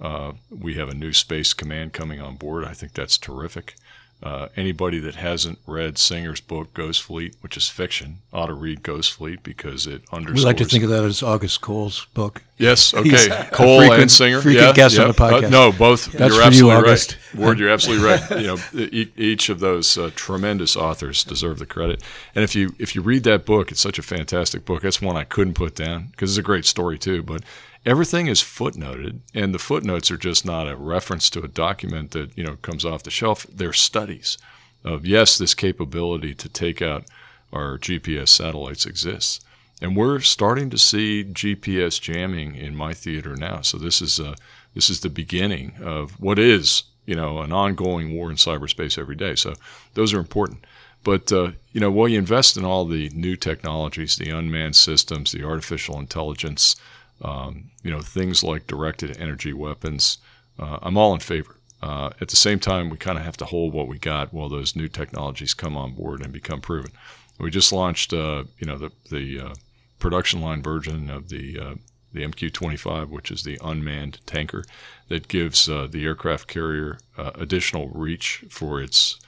[0.00, 2.64] Uh, we have a new space command coming on board.
[2.64, 3.76] I think that's terrific.
[4.22, 8.84] Uh, anybody that hasn't read Singer's book Ghost Fleet, which is fiction, ought to read
[8.84, 10.40] Ghost Fleet because it underscores.
[10.40, 12.42] We like to think of that as August Cole's book.
[12.56, 14.40] Yes, okay, Cole frequent, and Singer.
[14.40, 15.02] Frequent yeah, guest yeah.
[15.02, 15.46] on the podcast.
[15.46, 16.12] Uh, no, both.
[16.12, 17.16] That's you're for you, absolutely August.
[17.34, 17.42] right.
[17.42, 18.30] Ward, you're absolutely right.
[18.42, 22.00] You know, e- each of those uh, tremendous authors deserve the credit.
[22.36, 24.82] And if you if you read that book, it's such a fantastic book.
[24.82, 27.24] That's one I couldn't put down because it's a great story too.
[27.24, 27.42] But
[27.84, 32.36] everything is footnoted, and the footnotes are just not a reference to a document that
[32.36, 33.46] you know comes off the shelf.
[33.52, 34.38] They're studies
[34.84, 37.04] of yes, this capability to take out
[37.52, 39.40] our GPS satellites exists.
[39.80, 43.62] And we're starting to see GPS jamming in my theater now.
[43.62, 44.36] So this is a,
[44.74, 49.16] this is the beginning of what is you know an ongoing war in cyberspace every
[49.16, 49.34] day.
[49.34, 49.54] So
[49.94, 50.64] those are important.
[51.04, 55.32] But uh, you know, while you invest in all the new technologies, the unmanned systems,
[55.32, 56.76] the artificial intelligence,
[57.22, 60.18] um, you know, things like directed energy weapons,
[60.58, 61.56] uh, I'm all in favor.
[61.82, 64.48] Uh, at the same time, we kind of have to hold what we got while
[64.48, 66.92] those new technologies come on board and become proven.
[67.40, 69.54] We just launched, uh, you know, the the uh,
[69.98, 71.74] production line version of the uh,
[72.12, 74.64] the MQ-25, which is the unmanned tanker
[75.08, 79.18] that gives uh, the aircraft carrier additional reach for its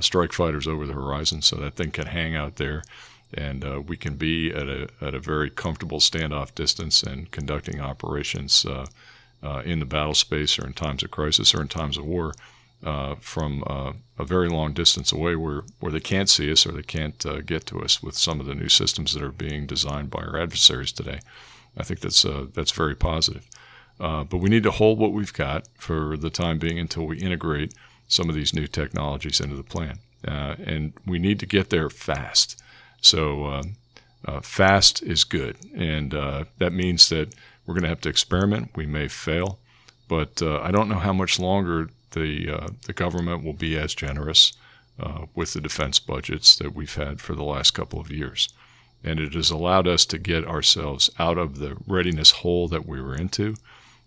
[0.00, 2.82] strike fighters over the horizon, so that thing can hang out there,
[3.34, 8.64] and we can be at a at a very comfortable standoff distance and conducting operations
[9.42, 12.32] uh, in the battle space or in times of crisis or in times of war
[12.84, 16.72] uh, from uh, a very long distance away where, where they can't see us or
[16.72, 19.66] they can't uh, get to us with some of the new systems that are being
[19.66, 21.18] designed by our adversaries today.
[21.76, 23.48] I think that's, uh, that's very positive.
[24.00, 27.18] Uh, but we need to hold what we've got for the time being until we
[27.18, 27.74] integrate
[28.06, 29.98] some of these new technologies into the plan.
[30.24, 32.62] and we need to get there fast.
[33.00, 33.62] So
[34.42, 35.56] fast is good.
[35.74, 37.34] And that means that
[37.68, 38.70] we're going to have to experiment.
[38.74, 39.58] We may fail,
[40.08, 43.94] but uh, I don't know how much longer the uh, the government will be as
[43.94, 44.54] generous
[44.98, 48.48] uh, with the defense budgets that we've had for the last couple of years,
[49.04, 53.02] and it has allowed us to get ourselves out of the readiness hole that we
[53.02, 53.54] were into,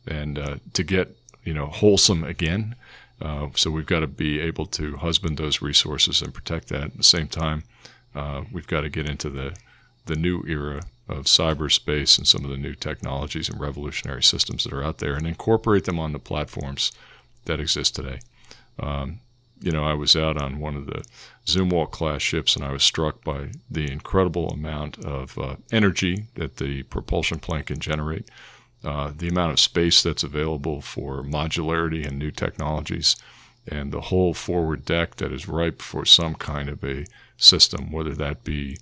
[0.07, 2.75] and uh, to get you know wholesome again.
[3.21, 6.85] Uh, so we've got to be able to husband those resources and protect that.
[6.85, 7.63] At the same time,
[8.15, 9.55] uh, we've got to get into the
[10.05, 14.73] the new era of cyberspace and some of the new technologies and revolutionary systems that
[14.73, 16.91] are out there and incorporate them on the platforms
[17.45, 18.19] that exist today.
[18.79, 19.19] Um,
[19.61, 21.03] you know, I was out on one of the
[21.45, 26.57] Zumwalt class ships and I was struck by the incredible amount of uh, energy that
[26.57, 28.27] the propulsion plant can generate,
[28.83, 33.15] uh, the amount of space that's available for modularity and new technologies,
[33.67, 37.05] and the whole forward deck that is ripe for some kind of a
[37.37, 38.77] system, whether that be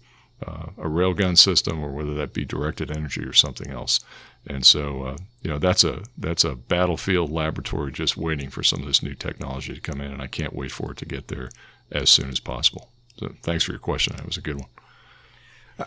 [0.46, 4.00] uh, a railgun system or whether that be directed energy or something else.
[4.48, 8.80] And so, uh, you know, that's a that's a battlefield laboratory just waiting for some
[8.80, 11.28] of this new technology to come in, and I can't wait for it to get
[11.28, 11.50] there
[11.92, 12.90] as soon as possible.
[13.18, 14.16] So, thanks for your question.
[14.16, 14.70] That was a good one.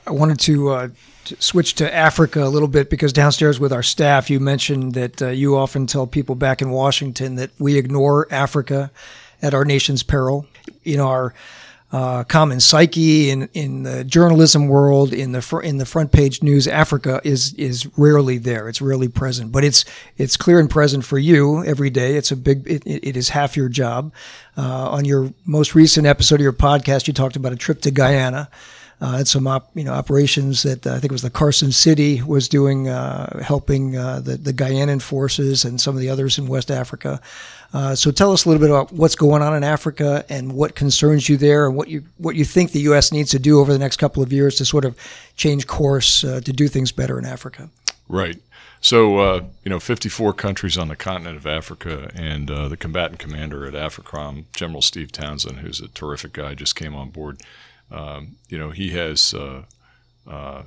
[0.06, 0.88] I wanted to, uh,
[1.26, 5.22] to, switch to Africa a little bit because downstairs with our staff, you mentioned that
[5.22, 8.90] uh, you often tell people back in Washington that we ignore Africa
[9.40, 10.46] at our nation's peril.
[10.84, 11.34] Know, our
[11.92, 16.42] uh, common psyche in in the journalism world in the fr- in the front page
[16.42, 18.68] news Africa is is rarely there.
[18.68, 19.52] It's rarely present.
[19.52, 19.84] But it's
[20.16, 22.16] it's clear and present for you every day.
[22.16, 24.12] It's a big it, it is half your job.
[24.56, 27.90] Uh, on your most recent episode of your podcast you talked about a trip to
[27.90, 28.48] Ghana
[29.02, 31.72] uh, and some op, you know operations that uh, I think it was the Carson
[31.72, 36.38] City was doing, uh, helping uh, the the Ghanaian forces and some of the others
[36.38, 37.20] in West Africa.
[37.74, 40.76] Uh, so tell us a little bit about what's going on in Africa and what
[40.76, 43.10] concerns you there, and what you what you think the U.S.
[43.10, 44.96] needs to do over the next couple of years to sort of
[45.34, 47.70] change course uh, to do things better in Africa.
[48.08, 48.40] Right.
[48.84, 53.74] So, you know, 54 countries on the continent of Africa, and the combatant commander at
[53.74, 57.40] AFRICOM, General Steve Townsend, who's a terrific guy, just came on board
[57.92, 59.62] um, you know, he has uh,
[60.26, 60.62] uh,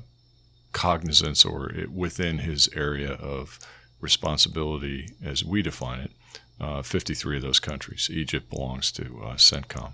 [0.72, 3.60] cognizance or within his area of
[4.00, 6.12] responsibility, as we define it,
[6.60, 8.10] uh, 53 of those countries.
[8.12, 9.94] Egypt belongs to uh, CENTCOM.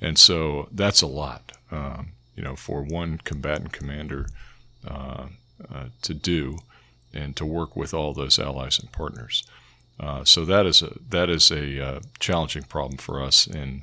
[0.00, 4.28] And so that's a lot, um, you know, for one combatant commander
[4.86, 5.26] uh,
[5.72, 6.58] uh, to do
[7.14, 9.44] and to work with all those allies and partners.
[9.98, 13.82] Uh, so that is a that is a uh, challenging problem for us in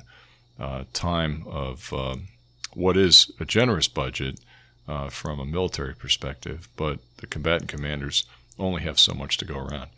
[0.60, 2.28] uh, time of um,
[2.74, 4.40] what is a generous budget
[4.86, 8.24] uh, from a military perspective, but the combatant commanders
[8.58, 9.90] only have so much to go around.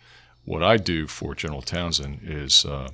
[0.44, 2.90] What I do for General Townsend is uh,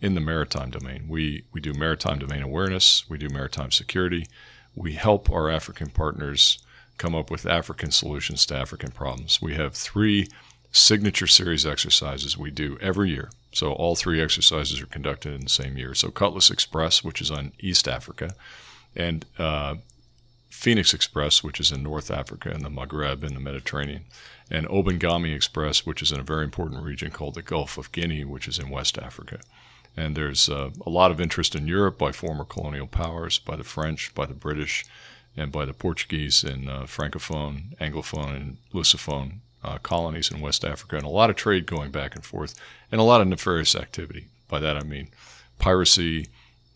[0.00, 1.06] in the maritime domain.
[1.08, 3.08] We we do maritime domain awareness.
[3.08, 4.26] We do maritime security.
[4.74, 6.58] We help our African partners
[6.98, 9.40] come up with African solutions to African problems.
[9.40, 10.28] We have three
[10.72, 13.30] signature series exercises we do every year.
[13.52, 15.94] So all three exercises are conducted in the same year.
[15.94, 18.34] So Cutlass Express, which is on East Africa,
[18.96, 19.76] and uh,
[20.48, 24.04] Phoenix Express, which is in North Africa and the Maghreb and the Mediterranean,
[24.50, 28.24] and Obangame Express, which is in a very important region called the Gulf of Guinea,
[28.24, 29.40] which is in West Africa.
[29.96, 33.64] And there's uh, a lot of interest in Europe by former colonial powers, by the
[33.64, 34.84] French, by the British,
[35.36, 40.96] and by the Portuguese in uh, Francophone, Anglophone, and Lusophone uh, colonies in West Africa,
[40.96, 42.54] and a lot of trade going back and forth,
[42.90, 44.26] and a lot of nefarious activity.
[44.48, 45.10] By that I mean
[45.58, 46.28] piracy,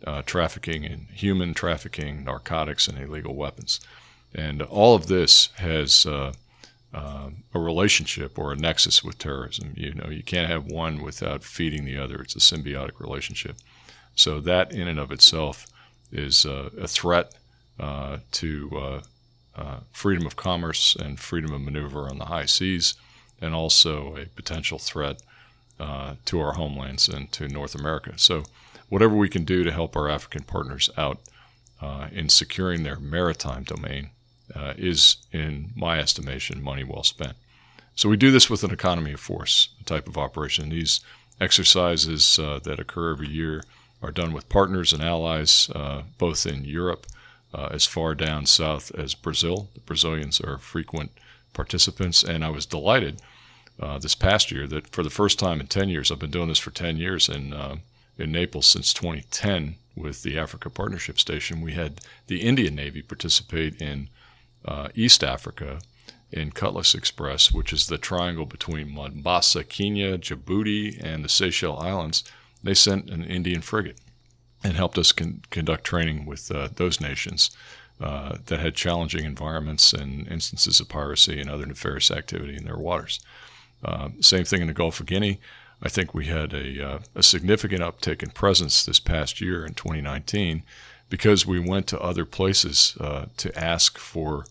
[0.07, 3.81] uh, trafficking in human trafficking, narcotics, and illegal weapons.
[4.35, 6.33] And all of this has uh,
[6.93, 9.73] uh, a relationship or a nexus with terrorism.
[9.77, 12.21] You know, you can't have one without feeding the other.
[12.21, 13.57] It's a symbiotic relationship.
[14.15, 15.67] So that, in and of itself,
[16.13, 17.35] is uh, a threat
[17.81, 19.01] uh, to
[19.57, 22.95] uh, freedom of commerce and freedom of maneuver on the high seas,
[23.41, 25.21] and also a potential threat
[26.25, 28.13] to our homelands and to North America.
[28.17, 28.45] So,
[28.95, 31.19] whatever we can do to help our African partners out
[31.83, 34.11] uh, in securing their maritime domain
[34.55, 37.35] uh, is, in my estimation, money well spent.
[37.97, 40.69] So, we do this with an economy of force type of operation.
[40.69, 41.01] These
[41.41, 43.65] exercises uh, that occur every year
[44.01, 45.69] are done with partners and allies,
[46.19, 47.07] both in Europe
[47.55, 49.69] uh, as far down south as Brazil.
[49.75, 51.13] The Brazilians are frequent
[51.53, 53.21] participants, and I was delighted
[53.81, 56.49] uh, this past year that for the first time in 10 years, I've been doing
[56.49, 57.77] this for 10 years uh,
[58.19, 61.61] in Naples since 2010 with the Africa Partnership Station.
[61.61, 64.09] We had the Indian Navy participate in
[64.65, 65.81] uh, East Africa
[66.33, 72.25] in Cutlass Express, which is the triangle between Mombasa, Kenya, Djibouti, and the Seychelles Islands.
[72.63, 73.99] They sent an Indian frigate
[74.65, 77.51] and helped us con- conduct training with uh, those nations
[78.01, 82.77] uh, that had challenging environments and instances of piracy and other nefarious activity in their
[82.77, 83.21] waters.
[83.85, 85.39] Uh, same thing in the Gulf of Guinea.
[85.83, 89.75] I think we had a, uh, a significant uptick in presence this past year in
[89.75, 90.63] 2019
[91.11, 94.47] because we went to other places uh, to ask for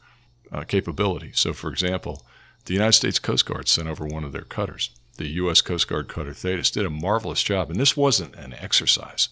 [0.52, 1.32] uh, capability.
[1.34, 2.24] So, for example,
[2.66, 4.92] the United States Coast Guard sent over one of their cutters.
[5.18, 5.62] The U.S.
[5.62, 9.30] Coast Guard cutter Thetis did a marvelous job, and this wasn't an exercise.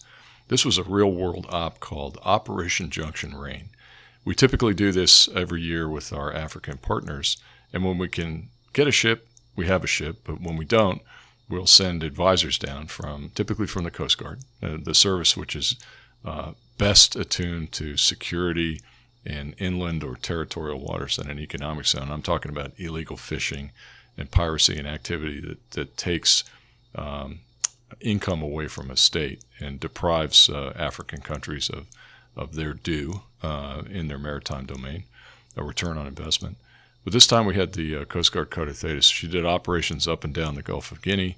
[0.48, 3.70] This was a real world op called Operation Junction Rain.
[4.24, 7.36] We typically do this every year with our African partners,
[7.72, 9.26] and when we can get a ship,
[9.56, 11.02] we have a ship, but when we don't,
[11.52, 15.76] we'll send advisors down from typically from the Coast Guard, uh, the service which is
[16.24, 18.80] uh, best attuned to security
[19.24, 22.10] in inland or territorial waters in an economic zone.
[22.10, 23.70] I'm talking about illegal fishing
[24.16, 26.42] and piracy and activity that, that takes
[26.94, 27.40] um,
[28.00, 31.86] income away from a state and deprives uh, African countries of,
[32.34, 35.04] of their due uh, in their maritime domain,
[35.54, 36.56] a return on investment.
[37.04, 39.06] But this time we had the uh, Coast Guard Cutter Thetis.
[39.06, 41.36] She did operations up and down the Gulf of Guinea,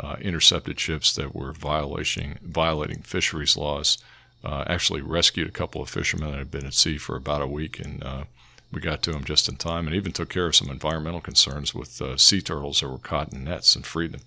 [0.00, 3.98] uh, intercepted ships that were violating, violating fisheries laws,
[4.44, 7.46] uh, actually rescued a couple of fishermen that had been at sea for about a
[7.46, 8.24] week and uh,
[8.72, 11.74] we got to them just in time and even took care of some environmental concerns
[11.74, 14.22] with uh, sea turtles that were caught in nets and freed them.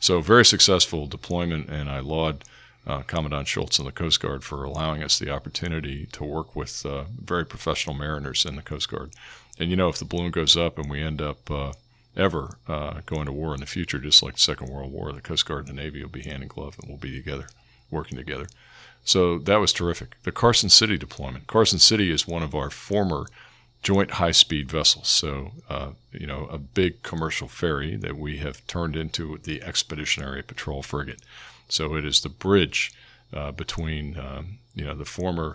[0.00, 2.44] So, very successful deployment, and I laud
[2.90, 6.84] uh, Commandant Schultz and the Coast Guard for allowing us the opportunity to work with
[6.84, 9.12] uh, very professional mariners in the Coast Guard.
[9.58, 11.72] And you know, if the balloon goes up and we end up uh,
[12.16, 15.20] ever uh, going to war in the future, just like the Second World War, the
[15.20, 17.46] Coast Guard and the Navy will be hand in glove and we'll be together,
[17.92, 18.46] working together.
[19.04, 20.16] So that was terrific.
[20.24, 21.46] The Carson City deployment.
[21.46, 23.26] Carson City is one of our former
[23.82, 25.08] joint high speed vessels.
[25.08, 30.42] So, uh, you know, a big commercial ferry that we have turned into the Expeditionary
[30.42, 31.22] Patrol Frigate.
[31.70, 32.92] So it is the bridge
[33.32, 35.54] uh, between, um, you know, the former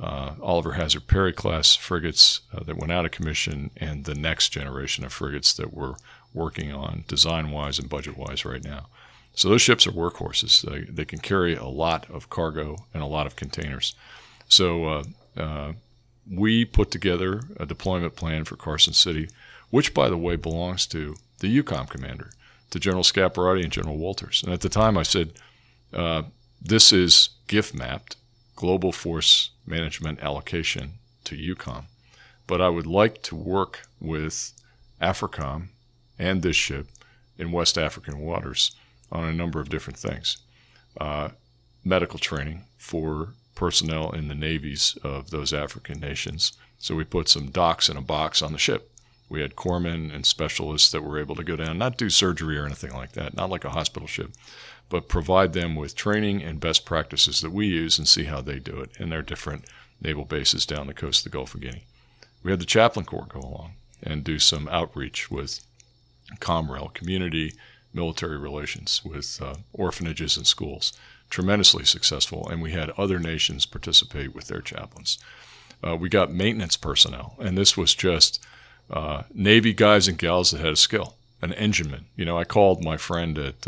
[0.00, 4.48] uh, Oliver Hazard Perry class frigates uh, that went out of commission and the next
[4.48, 5.96] generation of frigates that we're
[6.32, 8.86] working on design wise and budget wise right now.
[9.34, 10.62] So those ships are workhorses.
[10.62, 13.94] They, they can carry a lot of cargo and a lot of containers.
[14.48, 15.04] So uh,
[15.36, 15.72] uh,
[16.30, 19.28] we put together a deployment plan for Carson City,
[19.70, 22.30] which, by the way, belongs to the EUCOM commander.
[22.70, 24.42] to General Scaparotti and General Wolters.
[24.42, 25.32] And at the time, I said,
[25.92, 26.22] uh,
[26.60, 28.14] "This is GFMAP
[28.60, 31.84] global force management allocation to EUCOM.
[32.46, 34.52] but I would like to work with
[35.00, 35.68] AFRICOM
[36.18, 36.88] and this ship
[37.38, 38.72] in West African waters
[39.10, 40.36] on a number of different things.
[41.00, 41.30] Uh,
[41.84, 46.52] medical training for personnel in the navies of those African nations.
[46.78, 48.90] So we put some docs in a box on the ship.
[49.30, 52.66] We had corpsmen and specialists that were able to go down, not do surgery or
[52.66, 54.32] anything like that, not like a hospital ship,
[54.90, 58.58] but provide them with training and best practices that we use and see how they
[58.58, 59.64] do it in their different
[60.02, 61.84] naval bases down the coast of the Gulf of Guinea.
[62.42, 63.72] We had the chaplain corps go along
[64.02, 65.60] and do some outreach with
[66.40, 67.54] COMREL, community
[67.92, 70.92] military relations, with uh, orphanages and schools.
[71.28, 75.18] Tremendously successful, and we had other nations participate with their chaplains.
[75.86, 78.44] Uh, we got maintenance personnel, and this was just
[78.90, 82.06] uh, Navy guys and gals that had a skill, an engineman.
[82.16, 83.66] You know, I called my friend at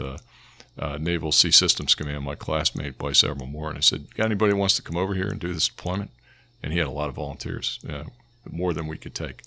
[0.82, 4.26] uh, uh, Naval Sea Systems Command, my classmate Vice Admiral Moore, and I said, "Got
[4.26, 6.10] anybody wants to come over here and do this deployment?"
[6.62, 7.80] And he had a lot of volunteers,
[8.50, 9.42] more than we could take.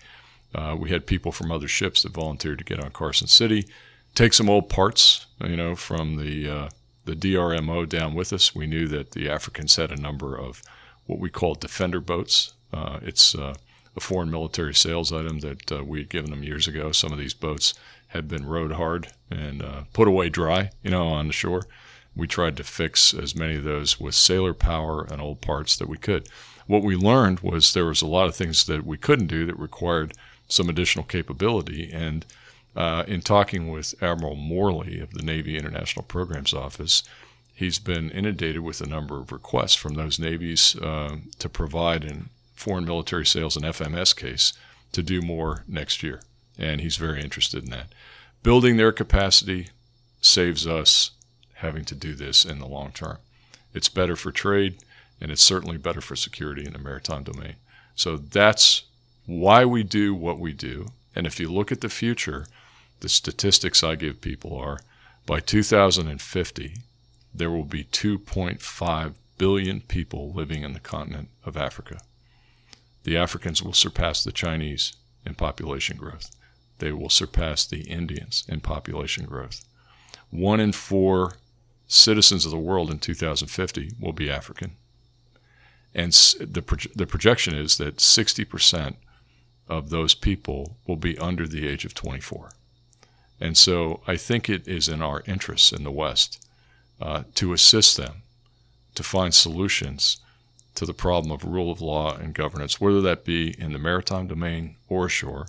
[0.54, 3.66] Uh, we had people from other ships that volunteered to get on Carson City,
[4.14, 6.70] take some old parts, you know, from the uh,
[7.04, 8.56] the DRMO down with us.
[8.56, 10.64] We knew that the Africans had a number of
[11.06, 12.54] what we call defender boats.
[12.74, 13.56] Uh, it's uh,
[13.96, 16.92] a foreign military sales item that uh, we had given them years ago.
[16.92, 17.74] Some of these boats
[18.08, 21.66] had been rowed hard and uh, put away dry, you know, on the shore.
[22.16, 25.90] We tried to fix as many of those with sailor power and old parts that
[25.90, 26.30] we could.
[26.68, 29.60] What we learned was there was a lot of things that we couldn't do that
[29.60, 30.14] required
[30.48, 31.92] some additional capability.
[31.92, 32.26] And
[32.76, 37.04] uh, in talking with Admiral Morley of the Navy International Programs Office,
[37.54, 42.30] he's been inundated with a number of requests from those navies uh, to provide in
[42.56, 44.54] foreign military sales and FMS case
[44.94, 46.22] to do more next year.
[46.58, 47.88] And he's very interested in that.
[48.46, 49.70] Building their capacity
[50.22, 51.10] saves us
[51.56, 53.18] having to do this in the long term.
[53.74, 54.78] It's better for trade,
[55.20, 57.56] and it's certainly better for security in the maritime domain.
[57.96, 58.84] So that's
[59.26, 60.90] why we do what we do.
[61.16, 62.46] And if you look at the future,
[63.00, 64.78] the statistics I give people are
[65.26, 66.76] by 2050,
[67.34, 72.00] there will be 2.5 billion people living in the continent of Africa.
[73.06, 74.94] The Africans will surpass the Chinese
[75.26, 76.30] in population growth.
[76.80, 79.66] They will surpass the Indians in population growth.
[80.30, 81.38] One in four
[81.88, 84.76] citizens of the world in 2050 will be African.
[85.94, 88.96] And the, the projection is that 60%
[89.70, 92.52] of those people will be under the age of 24.
[93.40, 96.46] And so I think it is in our interests in the West
[97.02, 98.24] uh, to assist them
[98.96, 100.18] to find solutions
[100.76, 104.28] to the problem of rule of law and governance, whether that be in the maritime
[104.28, 105.48] domain or ashore,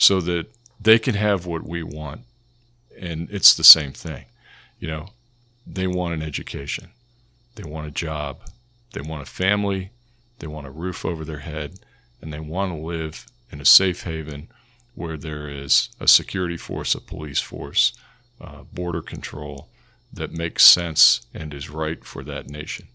[0.00, 0.46] so that
[0.80, 2.22] they can have what we want.
[2.98, 4.24] And it's the same thing.
[4.80, 5.06] You know,
[5.66, 6.88] they want an education,
[7.54, 8.40] they want a job,
[8.94, 9.90] they want a family,
[10.38, 11.80] they want a roof over their head,
[12.20, 14.48] and they want to live in a safe haven
[14.94, 17.92] where there is a security force, a police force,
[18.40, 19.68] uh, border control
[20.10, 22.88] that makes sense and is right for that nation.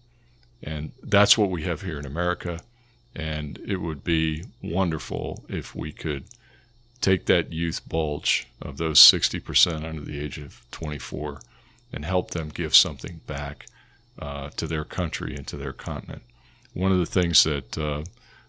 [0.60, 2.60] And that's what we have here in America.
[3.14, 6.24] And it would be wonderful if we could
[7.00, 11.40] take that youth bulge of those 60% under the age of 24
[11.92, 13.66] and help them give something back
[14.18, 16.22] uh, to their country and to their continent.
[16.72, 18.04] One of the things that uh,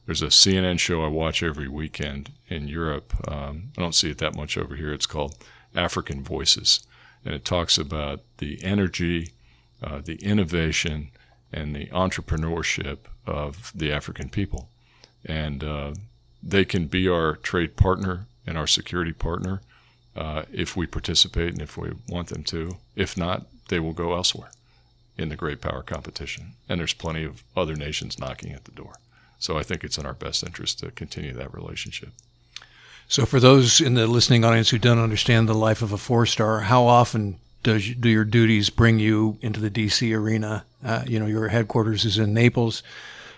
[0.05, 3.13] there's a CNN show I watch every weekend in Europe.
[3.29, 4.93] Um, I don't see it that much over here.
[4.93, 5.35] It's called
[5.75, 6.85] African Voices,
[7.25, 9.33] and it talks about the energy,
[9.83, 11.11] uh, the innovation,
[11.51, 14.69] and the entrepreneurship of the African people.
[15.25, 15.93] And uh,
[16.41, 19.61] they can be our trade partner and our security partner
[20.15, 22.77] uh, if we participate and if we want them to.
[22.95, 24.49] If not, they will go elsewhere
[25.17, 26.53] in the great power competition.
[26.67, 28.95] And there's plenty of other nations knocking at the door.
[29.37, 32.09] So I think it's in our best interest to continue that relationship.
[33.09, 36.25] So, for those in the listening audience who don't understand the life of a four
[36.25, 40.13] star, how often does do your duties bring you into the D.C.
[40.13, 40.65] arena?
[40.83, 42.83] Uh, you know, your headquarters is in Naples.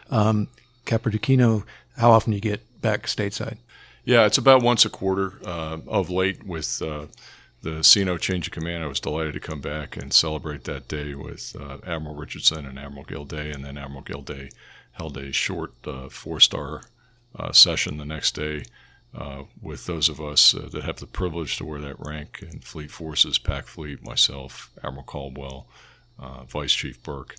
[0.10, 0.48] Um,
[0.88, 1.66] Capodichino,
[1.98, 3.58] how often do you get back stateside?
[4.10, 5.34] Yeah, it's about once a quarter.
[5.46, 7.06] Uh, of late, with uh,
[7.62, 11.14] the CNO change of command, I was delighted to come back and celebrate that day
[11.14, 14.50] with uh, Admiral Richardson and Admiral Gilday, and then Admiral Gilday
[14.94, 16.86] held a short uh, four star
[17.36, 18.64] uh, session the next day
[19.14, 22.90] uh, with those of us that have the privilege to wear that rank in Fleet
[22.90, 25.68] Forces, Pac Fleet, myself, Admiral Caldwell,
[26.48, 27.36] Vice Chief Burke.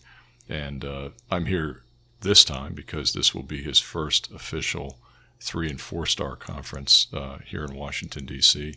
[0.48, 0.84] And
[1.32, 1.82] I'm here
[2.20, 4.99] this time because this will be his first official
[5.40, 7.06] three and four star conference
[7.46, 8.74] here in Washington, D.C.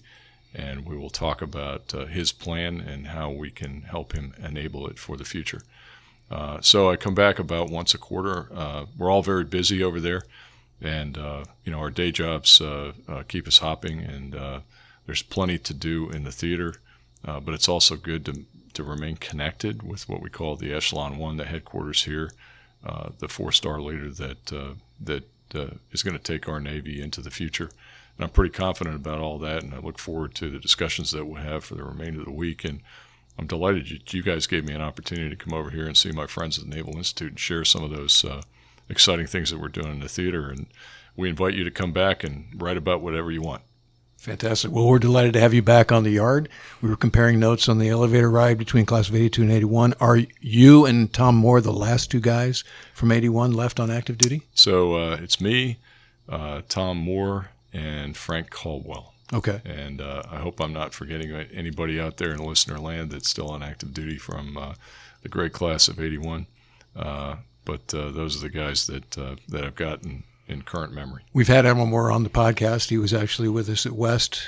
[0.56, 4.88] and we will talk about uh, his plan and how we can help him enable
[4.88, 5.64] it for the future.
[6.34, 8.48] Uh, so I come back about once a quarter.
[8.54, 10.24] Uh, we're all very busy over there,
[10.82, 14.36] and uh, you know our day jobs uh, uh, keep us hopping, and
[15.06, 16.76] there's plenty to do in the theater.
[17.24, 21.38] but it's also good to to remain connected with what we call the Echelon One,
[21.38, 22.32] the headquarters here,
[23.20, 24.46] the four-star leader that
[25.00, 25.24] that
[25.92, 27.70] is going to take our Navy into the future.
[28.18, 31.26] And I'm pretty confident about all that, and I look forward to the discussions that
[31.26, 32.64] we'll have for the remainder of the week.
[32.64, 32.82] And
[33.38, 36.12] I'm delighted you, you guys gave me an opportunity to come over here and see
[36.12, 38.42] my friends at the Naval Institute and share some of those uh,
[38.90, 40.50] exciting things that we're doing in the theater.
[40.50, 40.68] And
[41.16, 43.64] we invite you to come back and write about whatever you want.
[44.24, 44.72] Fantastic.
[44.72, 46.48] Well, we're delighted to have you back on the yard.
[46.82, 49.96] We were comparing notes on the elevator ride between class of 82 and 81.
[50.00, 52.64] Are you and Tom Moore the last two guys
[52.94, 54.44] from 81 left on active duty?
[54.54, 55.76] So uh, it's me,
[56.30, 59.14] uh, Tom Moore, and Frank Caldwell.
[59.34, 59.60] Okay.
[59.66, 63.50] And uh, I hope I'm not forgetting anybody out there in listener land that's still
[63.50, 64.76] on active duty from uh,
[65.22, 66.48] the great class of 81.
[66.96, 70.24] Uh, but uh, those are the guys that uh, that I've gotten
[70.54, 71.24] in current memory.
[71.34, 72.90] We've had Admiral Moore on the podcast.
[72.90, 74.42] He was actually with us at West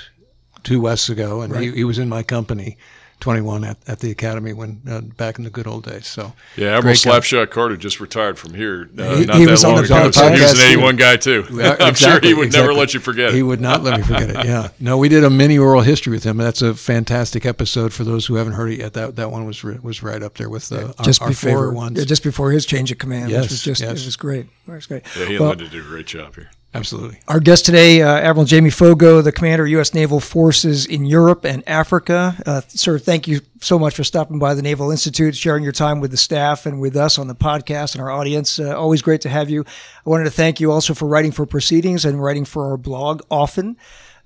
[0.62, 1.62] two Wests ago, and right.
[1.62, 2.78] he, he was in my company
[3.20, 6.06] 21 at, at the academy when uh, back in the good old days.
[6.06, 9.84] So yeah, Admiral Slapshot Carter just retired from here uh, he, not he that long
[9.84, 10.10] ago.
[10.10, 11.46] So he was an 81 guy too.
[11.50, 12.68] Yeah, I'm exactly, sure he would exactly.
[12.68, 13.34] never let you forget it.
[13.34, 14.44] He would not let me forget it.
[14.44, 16.36] Yeah, no, we did a mini oral history with him.
[16.36, 18.92] That's a fantastic episode for those who haven't heard it yet.
[18.92, 21.74] That that one was was right up there with uh, just our, our before, favorite
[21.74, 21.98] ones.
[21.98, 24.02] Yeah, just before his change of command, yes, which was just yes.
[24.02, 24.46] it was great.
[24.68, 25.02] It was great.
[25.16, 26.50] Yeah, he and well, Linda did a great job here.
[26.76, 27.18] Absolutely.
[27.26, 29.94] Our guest today, uh, Admiral Jamie Foggo, the commander of U.S.
[29.94, 32.36] Naval Forces in Europe and Africa.
[32.44, 36.00] Uh, sir, thank you so much for stopping by the Naval Institute, sharing your time
[36.00, 38.58] with the staff and with us on the podcast and our audience.
[38.58, 39.64] Uh, always great to have you.
[40.04, 43.22] I wanted to thank you also for writing for Proceedings and writing for our blog
[43.30, 43.78] often.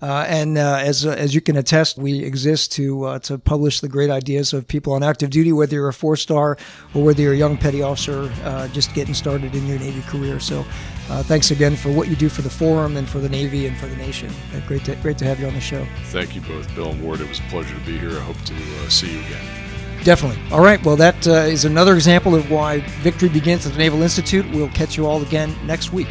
[0.02, 3.80] Uh, and uh, as uh, as you can attest, we exist to uh, to publish
[3.80, 6.56] the great ideas of people on active duty, whether you're a four star
[6.94, 10.40] or whether you're a young petty officer uh, just getting started in your Navy career.
[10.40, 10.64] So,
[11.10, 13.76] uh, thanks again for what you do for the forum and for the Navy and
[13.76, 14.32] for the nation.
[14.66, 15.86] great to great to have you on the show.
[16.06, 17.20] Thank you both, Bill and Ward.
[17.20, 18.16] It was a pleasure to be here.
[18.16, 19.44] I hope to see you again.
[20.02, 20.40] Definitely.
[20.50, 20.82] All right.
[20.82, 24.50] Well, that is another example of why victory begins at the Naval Institute.
[24.50, 26.08] We'll catch you all again next week.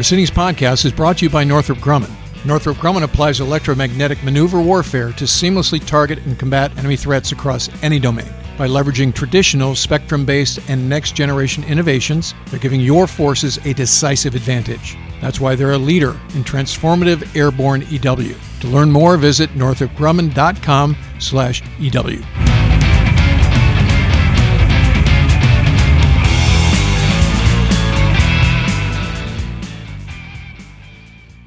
[0.00, 2.10] Proceedings Podcast is brought to you by Northrop Grumman.
[2.46, 7.98] Northrop Grumman applies electromagnetic maneuver warfare to seamlessly target and combat enemy threats across any
[7.98, 8.32] domain.
[8.56, 14.34] By leveraging traditional spectrum based and next generation innovations, they're giving your forces a decisive
[14.34, 14.96] advantage.
[15.20, 18.34] That's why they're a leader in transformative airborne EW.
[18.60, 22.69] To learn more, visit northropgrumman.com slash EW.